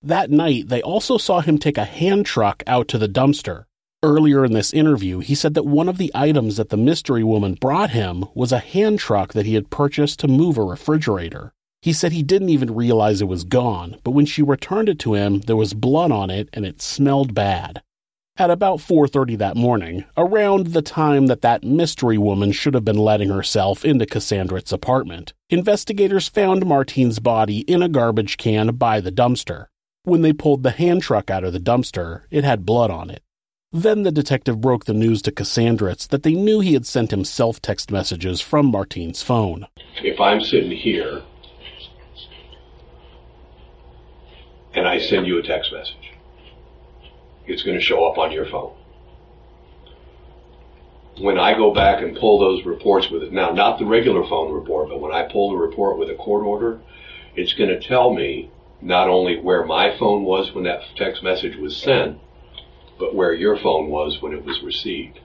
That 0.00 0.30
night, 0.30 0.68
they 0.68 0.80
also 0.80 1.18
saw 1.18 1.40
him 1.40 1.58
take 1.58 1.76
a 1.76 1.84
hand 1.84 2.26
truck 2.26 2.62
out 2.68 2.86
to 2.88 2.98
the 2.98 3.08
dumpster. 3.08 3.64
Earlier 4.04 4.44
in 4.44 4.52
this 4.52 4.72
interview, 4.72 5.18
he 5.18 5.34
said 5.34 5.54
that 5.54 5.66
one 5.66 5.88
of 5.88 5.98
the 5.98 6.12
items 6.14 6.58
that 6.58 6.68
the 6.68 6.76
mystery 6.76 7.24
woman 7.24 7.54
brought 7.54 7.90
him 7.90 8.26
was 8.36 8.52
a 8.52 8.60
hand 8.60 9.00
truck 9.00 9.32
that 9.32 9.46
he 9.46 9.54
had 9.54 9.68
purchased 9.68 10.20
to 10.20 10.28
move 10.28 10.58
a 10.58 10.62
refrigerator. 10.62 11.52
He 11.82 11.92
said 11.92 12.12
he 12.12 12.22
didn't 12.22 12.50
even 12.50 12.76
realize 12.76 13.20
it 13.20 13.24
was 13.24 13.42
gone, 13.42 13.96
but 14.04 14.12
when 14.12 14.26
she 14.26 14.42
returned 14.42 14.88
it 14.88 15.00
to 15.00 15.14
him, 15.14 15.40
there 15.40 15.56
was 15.56 15.74
blood 15.74 16.12
on 16.12 16.30
it 16.30 16.48
and 16.52 16.64
it 16.64 16.80
smelled 16.80 17.34
bad. 17.34 17.82
At 18.38 18.50
about 18.50 18.80
4:30 18.80 19.36
that 19.36 19.56
morning, 19.56 20.04
around 20.14 20.68
the 20.68 20.82
time 20.82 21.26
that 21.28 21.40
that 21.40 21.64
mystery 21.64 22.18
woman 22.18 22.52
should 22.52 22.74
have 22.74 22.84
been 22.84 22.98
letting 22.98 23.30
herself 23.30 23.82
into 23.82 24.04
Cassandritz's 24.04 24.74
apartment, 24.74 25.32
investigators 25.48 26.28
found 26.28 26.66
Martine's 26.66 27.18
body 27.18 27.60
in 27.60 27.80
a 27.80 27.88
garbage 27.88 28.36
can 28.36 28.74
by 28.74 29.00
the 29.00 29.10
dumpster. 29.10 29.68
When 30.04 30.20
they 30.20 30.34
pulled 30.34 30.64
the 30.64 30.72
hand 30.72 31.00
truck 31.00 31.30
out 31.30 31.44
of 31.44 31.54
the 31.54 31.58
dumpster, 31.58 32.24
it 32.30 32.44
had 32.44 32.66
blood 32.66 32.90
on 32.90 33.08
it. 33.08 33.22
Then 33.72 34.02
the 34.02 34.12
detective 34.12 34.60
broke 34.60 34.84
the 34.84 34.92
news 34.92 35.22
to 35.22 35.32
Cassandritz 35.32 36.06
that 36.08 36.22
they 36.22 36.34
knew 36.34 36.60
he 36.60 36.74
had 36.74 36.84
sent 36.84 37.14
him 37.14 37.24
self-text 37.24 37.90
messages 37.90 38.42
from 38.42 38.66
Martine's 38.66 39.22
phone. 39.22 39.66
If 40.02 40.20
I'm 40.20 40.42
sitting 40.42 40.72
here 40.72 41.22
and 44.74 44.86
I 44.86 44.98
send 44.98 45.26
you 45.26 45.38
a 45.38 45.42
text 45.42 45.72
message, 45.72 46.12
it's 47.46 47.62
going 47.62 47.78
to 47.78 47.84
show 47.84 48.04
up 48.04 48.18
on 48.18 48.32
your 48.32 48.46
phone. 48.46 48.74
When 51.18 51.38
I 51.38 51.54
go 51.54 51.72
back 51.72 52.02
and 52.02 52.16
pull 52.16 52.38
those 52.38 52.66
reports 52.66 53.08
with 53.10 53.22
it, 53.22 53.32
now 53.32 53.50
not 53.50 53.78
the 53.78 53.86
regular 53.86 54.22
phone 54.28 54.52
report, 54.52 54.90
but 54.90 55.00
when 55.00 55.12
I 55.12 55.30
pull 55.30 55.50
the 55.50 55.56
report 55.56 55.98
with 55.98 56.10
a 56.10 56.14
court 56.14 56.44
order, 56.44 56.80
it's 57.34 57.54
going 57.54 57.70
to 57.70 57.80
tell 57.80 58.12
me 58.12 58.50
not 58.82 59.08
only 59.08 59.38
where 59.40 59.64
my 59.64 59.96
phone 59.98 60.24
was 60.24 60.52
when 60.54 60.64
that 60.64 60.82
text 60.96 61.22
message 61.22 61.56
was 61.56 61.76
sent, 61.76 62.18
but 62.98 63.14
where 63.14 63.32
your 63.32 63.56
phone 63.56 63.88
was 63.88 64.20
when 64.20 64.32
it 64.32 64.44
was 64.44 64.62
received. 64.62 65.18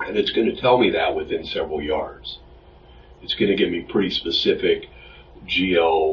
And 0.00 0.16
it's 0.16 0.30
going 0.30 0.54
to 0.54 0.60
tell 0.60 0.78
me 0.78 0.90
that 0.90 1.14
within 1.14 1.44
several 1.44 1.82
yards. 1.82 2.38
It's 3.22 3.34
going 3.34 3.50
to 3.50 3.56
give 3.56 3.70
me 3.70 3.82
pretty 3.82 4.10
specific 4.10 4.88
geo 5.46 6.12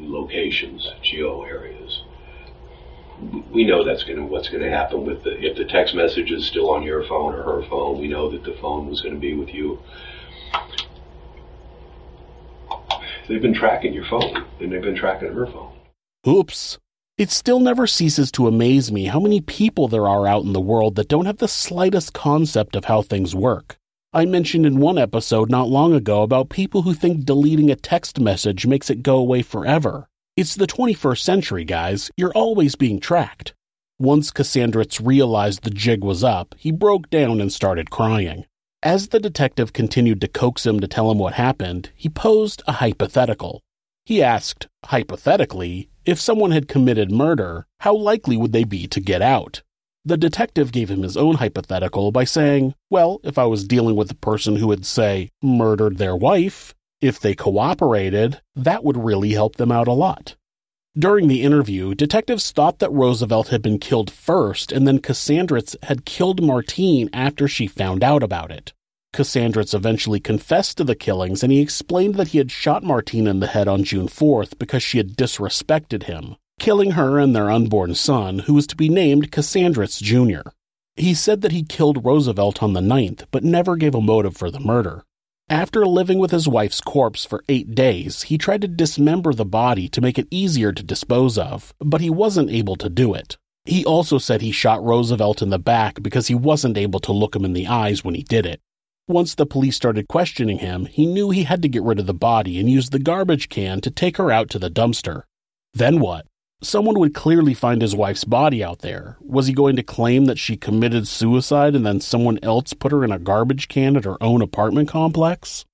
locations, 0.00 0.88
geo 1.02 1.42
areas. 1.42 1.79
We 3.52 3.64
know 3.64 3.84
that's 3.84 4.04
going 4.04 4.18
to 4.18 4.24
what's 4.24 4.48
going 4.48 4.62
to 4.62 4.70
happen 4.70 5.04
with 5.04 5.22
the 5.24 5.38
if 5.38 5.56
the 5.56 5.64
text 5.64 5.94
message 5.94 6.30
is 6.30 6.46
still 6.46 6.70
on 6.70 6.82
your 6.82 7.04
phone 7.04 7.34
or 7.34 7.42
her 7.42 7.68
phone. 7.68 8.00
We 8.00 8.08
know 8.08 8.30
that 8.30 8.44
the 8.44 8.56
phone 8.60 8.88
was 8.88 9.00
going 9.00 9.14
to 9.14 9.20
be 9.20 9.34
with 9.34 9.50
you. 9.50 9.78
They've 13.28 13.42
been 13.42 13.54
tracking 13.54 13.92
your 13.92 14.06
phone, 14.06 14.44
and 14.60 14.72
they've 14.72 14.82
been 14.82 14.96
tracking 14.96 15.32
her 15.32 15.46
phone. 15.46 15.72
Oops. 16.26 16.78
It 17.16 17.30
still 17.30 17.60
never 17.60 17.86
ceases 17.86 18.32
to 18.32 18.48
amaze 18.48 18.90
me 18.90 19.04
how 19.04 19.20
many 19.20 19.40
people 19.40 19.86
there 19.86 20.08
are 20.08 20.26
out 20.26 20.44
in 20.44 20.52
the 20.52 20.60
world 20.60 20.96
that 20.96 21.08
don't 21.08 21.26
have 21.26 21.38
the 21.38 21.46
slightest 21.46 22.12
concept 22.12 22.74
of 22.74 22.86
how 22.86 23.02
things 23.02 23.34
work. 23.34 23.76
I 24.12 24.24
mentioned 24.24 24.66
in 24.66 24.80
one 24.80 24.98
episode 24.98 25.50
not 25.50 25.68
long 25.68 25.94
ago 25.94 26.22
about 26.22 26.48
people 26.48 26.82
who 26.82 26.94
think 26.94 27.24
deleting 27.24 27.70
a 27.70 27.76
text 27.76 28.18
message 28.18 28.66
makes 28.66 28.90
it 28.90 29.04
go 29.04 29.18
away 29.18 29.42
forever. 29.42 30.08
It's 30.40 30.54
the 30.54 30.66
21st 30.66 31.20
century, 31.20 31.64
guys. 31.64 32.10
You're 32.16 32.32
always 32.32 32.74
being 32.74 32.98
tracked. 32.98 33.52
Once 33.98 34.30
Cassandritz 34.30 34.98
realized 34.98 35.64
the 35.64 35.70
jig 35.70 36.02
was 36.02 36.24
up, 36.24 36.54
he 36.56 36.72
broke 36.72 37.10
down 37.10 37.42
and 37.42 37.52
started 37.52 37.90
crying. 37.90 38.46
As 38.82 39.08
the 39.08 39.20
detective 39.20 39.74
continued 39.74 40.18
to 40.22 40.28
coax 40.28 40.64
him 40.64 40.80
to 40.80 40.88
tell 40.88 41.10
him 41.10 41.18
what 41.18 41.34
happened, 41.34 41.90
he 41.94 42.08
posed 42.08 42.62
a 42.66 42.72
hypothetical. 42.72 43.60
He 44.06 44.22
asked, 44.22 44.66
hypothetically, 44.86 45.90
if 46.06 46.18
someone 46.18 46.52
had 46.52 46.68
committed 46.68 47.12
murder, 47.12 47.66
how 47.80 47.94
likely 47.94 48.38
would 48.38 48.54
they 48.54 48.64
be 48.64 48.86
to 48.86 48.98
get 48.98 49.20
out? 49.20 49.60
The 50.06 50.16
detective 50.16 50.72
gave 50.72 50.90
him 50.90 51.02
his 51.02 51.18
own 51.18 51.34
hypothetical 51.34 52.12
by 52.12 52.24
saying, 52.24 52.74
Well, 52.88 53.20
if 53.24 53.36
I 53.36 53.44
was 53.44 53.68
dealing 53.68 53.94
with 53.94 54.10
a 54.10 54.14
person 54.14 54.56
who 54.56 54.70
had, 54.70 54.86
say, 54.86 55.32
murdered 55.42 55.98
their 55.98 56.16
wife, 56.16 56.74
if 57.00 57.20
they 57.20 57.34
cooperated, 57.34 58.40
that 58.54 58.84
would 58.84 58.96
really 58.96 59.32
help 59.32 59.56
them 59.56 59.72
out 59.72 59.88
a 59.88 59.92
lot. 59.92 60.36
During 60.98 61.28
the 61.28 61.42
interview, 61.42 61.94
detectives 61.94 62.50
thought 62.50 62.78
that 62.80 62.92
Roosevelt 62.92 63.48
had 63.48 63.62
been 63.62 63.78
killed 63.78 64.10
first 64.10 64.72
and 64.72 64.86
then 64.86 64.98
Cassandritz 64.98 65.76
had 65.84 66.04
killed 66.04 66.42
Martine 66.42 67.08
after 67.12 67.46
she 67.46 67.66
found 67.66 68.02
out 68.02 68.22
about 68.22 68.50
it. 68.50 68.72
Cassandritz 69.14 69.74
eventually 69.74 70.20
confessed 70.20 70.76
to 70.78 70.84
the 70.84 70.94
killings 70.94 71.42
and 71.42 71.52
he 71.52 71.60
explained 71.60 72.16
that 72.16 72.28
he 72.28 72.38
had 72.38 72.50
shot 72.50 72.82
Martine 72.82 73.26
in 73.26 73.40
the 73.40 73.46
head 73.46 73.68
on 73.68 73.84
June 73.84 74.08
4th 74.08 74.58
because 74.58 74.82
she 74.82 74.98
had 74.98 75.16
disrespected 75.16 76.04
him 76.04 76.36
killing 76.60 76.92
her 76.92 77.18
and 77.18 77.34
their 77.34 77.50
unborn 77.50 77.94
son, 77.94 78.40
who 78.40 78.54
was 78.54 78.66
to 78.68 78.76
be 78.76 78.88
named 78.88 79.32
Cassandritz 79.32 80.00
Jr. 80.00 80.50
He 80.94 81.14
said 81.14 81.40
that 81.40 81.52
he 81.52 81.64
killed 81.64 82.04
Roosevelt 82.04 82.62
on 82.62 82.74
the 82.74 82.80
9th, 82.80 83.24
but 83.32 83.42
never 83.42 83.74
gave 83.74 83.94
a 83.94 84.00
motive 84.00 84.36
for 84.36 84.50
the 84.50 84.60
murder. 84.60 85.02
After 85.50 85.84
living 85.84 86.20
with 86.20 86.30
his 86.30 86.46
wife's 86.46 86.80
corpse 86.80 87.24
for 87.24 87.42
eight 87.48 87.74
days, 87.74 88.22
he 88.22 88.38
tried 88.38 88.60
to 88.60 88.68
dismember 88.68 89.32
the 89.32 89.44
body 89.44 89.88
to 89.88 90.00
make 90.00 90.16
it 90.16 90.28
easier 90.30 90.72
to 90.72 90.80
dispose 90.80 91.36
of, 91.36 91.74
but 91.80 92.00
he 92.00 92.08
wasn't 92.08 92.52
able 92.52 92.76
to 92.76 92.88
do 92.88 93.14
it. 93.14 93.36
He 93.64 93.84
also 93.84 94.18
said 94.18 94.42
he 94.42 94.52
shot 94.52 94.80
Roosevelt 94.80 95.42
in 95.42 95.50
the 95.50 95.58
back 95.58 96.04
because 96.04 96.28
he 96.28 96.36
wasn't 96.36 96.78
able 96.78 97.00
to 97.00 97.12
look 97.12 97.34
him 97.34 97.44
in 97.44 97.52
the 97.52 97.66
eyes 97.66 98.04
when 98.04 98.14
he 98.14 98.22
did 98.22 98.46
it. 98.46 98.60
Once 99.08 99.34
the 99.34 99.44
police 99.44 99.74
started 99.74 100.06
questioning 100.06 100.58
him, 100.58 100.86
he 100.86 101.04
knew 101.04 101.30
he 101.30 101.42
had 101.42 101.62
to 101.62 101.68
get 101.68 101.82
rid 101.82 101.98
of 101.98 102.06
the 102.06 102.14
body 102.14 102.60
and 102.60 102.70
use 102.70 102.90
the 102.90 103.00
garbage 103.00 103.48
can 103.48 103.80
to 103.80 103.90
take 103.90 104.18
her 104.18 104.30
out 104.30 104.50
to 104.50 104.58
the 104.60 104.70
dumpster. 104.70 105.22
Then 105.74 105.98
what? 105.98 106.26
Someone 106.62 106.98
would 106.98 107.14
clearly 107.14 107.54
find 107.54 107.80
his 107.80 107.96
wife's 107.96 108.24
body 108.24 108.62
out 108.62 108.80
there. 108.80 109.16
Was 109.22 109.46
he 109.46 109.54
going 109.54 109.76
to 109.76 109.82
claim 109.82 110.26
that 110.26 110.38
she 110.38 110.58
committed 110.58 111.08
suicide 111.08 111.74
and 111.74 111.86
then 111.86 112.00
someone 112.00 112.38
else 112.42 112.74
put 112.74 112.92
her 112.92 113.02
in 113.02 113.10
a 113.10 113.18
garbage 113.18 113.66
can 113.68 113.96
at 113.96 114.04
her 114.04 114.22
own 114.22 114.42
apartment 114.42 114.88
complex? 114.88 115.64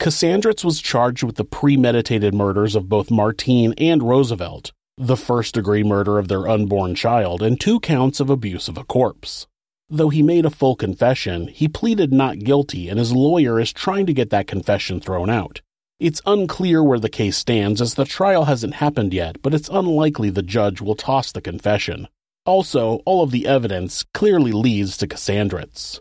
Cassandritz 0.00 0.64
was 0.64 0.80
charged 0.80 1.22
with 1.22 1.36
the 1.36 1.44
premeditated 1.44 2.34
murders 2.34 2.74
of 2.74 2.88
both 2.88 3.08
Martine 3.08 3.72
and 3.78 4.02
Roosevelt, 4.02 4.72
the 4.98 5.16
first 5.16 5.54
degree 5.54 5.84
murder 5.84 6.18
of 6.18 6.26
their 6.26 6.48
unborn 6.48 6.96
child, 6.96 7.40
and 7.40 7.60
two 7.60 7.78
counts 7.78 8.18
of 8.18 8.28
abuse 8.28 8.66
of 8.66 8.76
a 8.76 8.84
corpse. 8.84 9.46
Though 9.88 10.08
he 10.08 10.22
made 10.22 10.44
a 10.44 10.50
full 10.50 10.74
confession, 10.74 11.46
he 11.46 11.68
pleaded 11.68 12.12
not 12.12 12.40
guilty, 12.40 12.88
and 12.88 12.98
his 12.98 13.12
lawyer 13.12 13.60
is 13.60 13.72
trying 13.72 14.06
to 14.06 14.12
get 14.12 14.30
that 14.30 14.48
confession 14.48 15.00
thrown 15.00 15.30
out. 15.30 15.60
It's 15.98 16.20
unclear 16.26 16.84
where 16.84 16.98
the 16.98 17.08
case 17.08 17.38
stands 17.38 17.80
as 17.80 17.94
the 17.94 18.04
trial 18.04 18.44
hasn't 18.44 18.74
happened 18.74 19.14
yet, 19.14 19.40
but 19.40 19.54
it's 19.54 19.70
unlikely 19.70 20.28
the 20.28 20.42
judge 20.42 20.82
will 20.82 20.94
toss 20.94 21.32
the 21.32 21.40
confession. 21.40 22.08
Also, 22.44 23.00
all 23.06 23.22
of 23.22 23.30
the 23.30 23.46
evidence 23.46 24.04
clearly 24.12 24.52
leads 24.52 24.98
to 24.98 25.06
Cassandritz. 25.06 26.00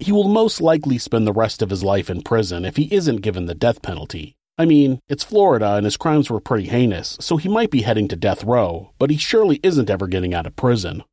He 0.00 0.10
will 0.10 0.26
most 0.26 0.60
likely 0.60 0.98
spend 0.98 1.28
the 1.28 1.32
rest 1.32 1.62
of 1.62 1.70
his 1.70 1.84
life 1.84 2.10
in 2.10 2.22
prison 2.22 2.64
if 2.64 2.76
he 2.76 2.92
isn't 2.92 3.22
given 3.22 3.46
the 3.46 3.54
death 3.54 3.82
penalty. 3.82 4.34
I 4.58 4.64
mean, 4.64 4.98
it's 5.08 5.22
Florida 5.22 5.74
and 5.74 5.84
his 5.84 5.96
crimes 5.96 6.28
were 6.28 6.40
pretty 6.40 6.66
heinous, 6.66 7.16
so 7.20 7.36
he 7.36 7.48
might 7.48 7.70
be 7.70 7.82
heading 7.82 8.08
to 8.08 8.16
death 8.16 8.42
row, 8.42 8.90
but 8.98 9.10
he 9.10 9.16
surely 9.16 9.60
isn't 9.62 9.88
ever 9.88 10.08
getting 10.08 10.34
out 10.34 10.46
of 10.46 10.56
prison. 10.56 11.04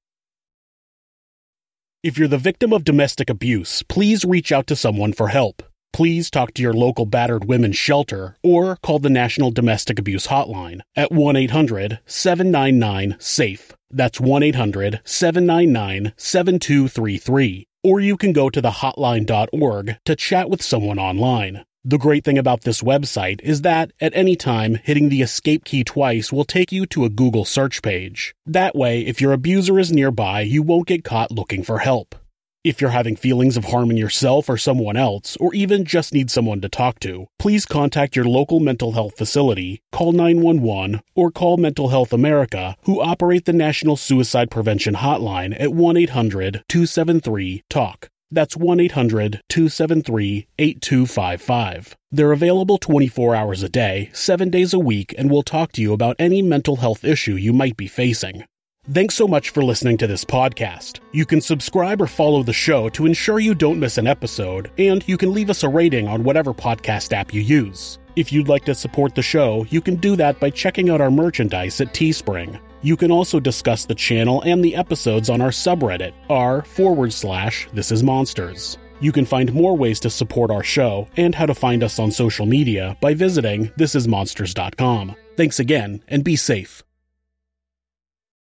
If 2.01 2.17
you're 2.17 2.27
the 2.27 2.39
victim 2.39 2.73
of 2.73 2.83
domestic 2.83 3.29
abuse, 3.29 3.83
please 3.83 4.25
reach 4.25 4.51
out 4.51 4.65
to 4.67 4.75
someone 4.75 5.13
for 5.13 5.27
help 5.27 5.61
please 5.93 6.29
talk 6.29 6.53
to 6.55 6.61
your 6.61 6.73
local 6.73 7.05
battered 7.05 7.45
women's 7.45 7.77
shelter 7.77 8.35
or 8.43 8.75
call 8.77 8.99
the 8.99 9.09
National 9.09 9.51
Domestic 9.51 9.99
Abuse 9.99 10.27
Hotline 10.27 10.81
at 10.95 11.11
1 11.11 11.35
800 11.35 11.99
799 12.05 13.15
SAFE. 13.19 13.73
That's 13.89 14.19
1 14.19 14.43
800 14.43 14.99
799 15.05 16.13
7233. 16.17 17.67
Or 17.83 17.99
you 17.99 18.17
can 18.17 18.33
go 18.33 18.49
to 18.49 18.61
thehotline.org 18.61 19.97
to 20.05 20.15
chat 20.15 20.49
with 20.49 20.61
someone 20.61 20.99
online. 20.99 21.63
The 21.85 21.97
great 21.97 22.23
thing 22.23 22.37
about 22.37 22.61
this 22.61 22.81
website 22.81 23.41
is 23.41 23.61
that 23.61 23.91
at 23.99 24.15
any 24.15 24.37
time, 24.37 24.75
hitting 24.75 25.09
the 25.09 25.21
escape 25.21 25.65
key 25.65 25.83
twice 25.83 26.31
will 26.31 26.45
take 26.45 26.71
you 26.71 26.85
to 26.87 27.03
a 27.03 27.09
Google 27.09 27.43
search 27.43 27.81
page. 27.81 28.33
That 28.45 28.73
way, 28.73 29.01
if 29.01 29.19
your 29.19 29.33
abuser 29.33 29.77
is 29.77 29.91
nearby, 29.91 30.41
you 30.41 30.63
won't 30.63 30.87
get 30.87 31.03
caught 31.03 31.31
looking 31.31 31.61
for 31.61 31.79
help. 31.79 32.15
If 32.63 32.79
you're 32.79 32.91
having 32.91 33.17
feelings 33.17 33.57
of 33.57 33.65
harm 33.65 33.91
in 33.91 33.97
yourself 33.97 34.47
or 34.47 34.55
someone 34.55 34.95
else, 34.95 35.35
or 35.35 35.53
even 35.53 35.83
just 35.83 36.13
need 36.13 36.31
someone 36.31 36.61
to 36.61 36.69
talk 36.69 36.97
to, 37.01 37.27
please 37.37 37.65
contact 37.65 38.15
your 38.15 38.23
local 38.23 38.61
mental 38.61 38.93
health 38.93 39.17
facility, 39.17 39.81
call 39.91 40.13
911, 40.13 41.01
or 41.13 41.29
call 41.29 41.57
Mental 41.57 41.89
Health 41.89 42.13
America, 42.13 42.77
who 42.83 43.01
operate 43.01 43.43
the 43.43 43.51
National 43.51 43.97
Suicide 43.97 44.49
Prevention 44.49 44.95
Hotline 44.95 45.53
at 45.59 45.73
1 45.73 45.97
800 45.97 46.63
273 46.69 47.63
TALK. 47.69 48.07
That's 48.31 48.55
1 48.55 48.79
800 48.79 49.41
273 49.49 50.47
8255. 50.57 51.97
They're 52.11 52.31
available 52.31 52.77
24 52.77 53.35
hours 53.35 53.61
a 53.61 53.67
day, 53.67 54.09
7 54.13 54.49
days 54.49 54.73
a 54.73 54.79
week, 54.79 55.13
and 55.17 55.29
will 55.29 55.43
talk 55.43 55.73
to 55.73 55.81
you 55.81 55.91
about 55.91 56.15
any 56.17 56.41
mental 56.41 56.77
health 56.77 57.03
issue 57.03 57.35
you 57.35 57.51
might 57.51 57.75
be 57.75 57.87
facing. 57.87 58.45
Thanks 58.91 59.15
so 59.15 59.29
much 59.29 59.51
for 59.51 59.63
listening 59.63 59.95
to 59.99 60.07
this 60.07 60.25
podcast. 60.25 60.99
You 61.13 61.25
can 61.25 61.39
subscribe 61.39 62.01
or 62.01 62.07
follow 62.07 62.43
the 62.43 62.51
show 62.51 62.89
to 62.89 63.05
ensure 63.05 63.39
you 63.39 63.55
don't 63.55 63.79
miss 63.79 63.97
an 63.97 64.07
episode, 64.07 64.71
and 64.77 65.07
you 65.07 65.17
can 65.17 65.33
leave 65.33 65.49
us 65.49 65.63
a 65.63 65.69
rating 65.69 66.09
on 66.09 66.25
whatever 66.25 66.53
podcast 66.53 67.13
app 67.13 67.33
you 67.33 67.39
use. 67.39 67.97
If 68.17 68.33
you'd 68.33 68.49
like 68.49 68.65
to 68.65 68.75
support 68.75 69.15
the 69.15 69.21
show, 69.21 69.65
you 69.69 69.79
can 69.79 69.95
do 69.95 70.17
that 70.17 70.37
by 70.41 70.49
checking 70.49 70.89
out 70.89 70.99
our 70.99 71.09
merchandise 71.09 71.79
at 71.79 71.93
Teespring. 71.93 72.59
You 72.81 72.97
can 72.97 73.09
also 73.09 73.39
discuss 73.39 73.85
the 73.85 73.95
channel 73.95 74.41
and 74.41 74.61
the 74.61 74.75
episodes 74.75 75.29
on 75.29 75.39
our 75.39 75.51
subreddit, 75.51 76.11
r 76.29 76.63
forward 76.63 77.13
slash 77.13 77.69
this 77.71 77.89
is 77.89 78.03
monsters. 78.03 78.77
You 78.99 79.13
can 79.13 79.25
find 79.25 79.53
more 79.53 79.77
ways 79.77 80.01
to 80.01 80.09
support 80.09 80.51
our 80.51 80.63
show 80.63 81.07
and 81.15 81.33
how 81.33 81.45
to 81.45 81.55
find 81.55 81.83
us 81.83 81.99
on 81.99 82.11
social 82.11 82.45
media 82.45 82.97
by 82.99 83.13
visiting 83.13 83.69
thisismonsters.com. 83.79 85.15
Thanks 85.37 85.59
again, 85.61 86.03
and 86.09 86.25
be 86.25 86.35
safe. 86.35 86.83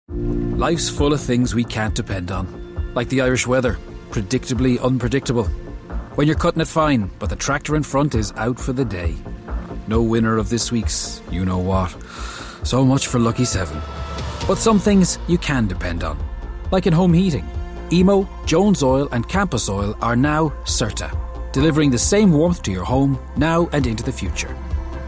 Life's 0.08 0.88
full 0.88 1.12
of 1.12 1.20
things 1.20 1.52
we 1.52 1.64
can't 1.64 1.96
depend 1.96 2.30
on, 2.30 2.92
like 2.94 3.08
the 3.08 3.20
Irish 3.22 3.44
weather, 3.44 3.76
predictably 4.10 4.80
unpredictable. 4.80 5.46
When 6.14 6.28
you're 6.28 6.36
cutting 6.36 6.60
it 6.62 6.68
fine, 6.68 7.10
but 7.18 7.28
the 7.28 7.36
tractor 7.36 7.74
in 7.74 7.82
front 7.82 8.14
is 8.14 8.32
out 8.36 8.60
for 8.60 8.72
the 8.72 8.84
day. 8.84 9.16
No 9.88 10.00
winner 10.00 10.38
of 10.38 10.50
this 10.50 10.70
week's 10.70 11.20
you 11.28 11.44
know 11.44 11.58
what. 11.58 11.94
So 12.62 12.84
much 12.84 13.08
for 13.08 13.18
Lucky 13.18 13.44
7. 13.44 13.76
But 14.46 14.58
some 14.58 14.78
things 14.78 15.18
you 15.26 15.38
can 15.38 15.66
depend 15.66 16.04
on, 16.04 16.18
like 16.70 16.86
in 16.86 16.92
home 16.92 17.12
heating. 17.12 17.48
Emo, 17.92 18.28
Jones 18.46 18.82
Oil, 18.82 19.08
and 19.10 19.28
Campus 19.28 19.68
Oil 19.68 19.96
are 20.00 20.16
now 20.16 20.50
CERTA, 20.64 21.10
delivering 21.52 21.90
the 21.90 21.98
same 21.98 22.30
warmth 22.30 22.62
to 22.62 22.70
your 22.70 22.84
home 22.84 23.18
now 23.36 23.68
and 23.72 23.88
into 23.88 24.04
the 24.04 24.12
future. 24.12 24.56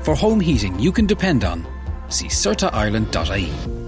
For 0.02 0.16
home 0.16 0.40
heating 0.40 0.76
you 0.80 0.90
can 0.90 1.06
depend 1.06 1.44
on, 1.44 1.64
see 2.08 2.26
CERTAIreland.ie. 2.26 3.85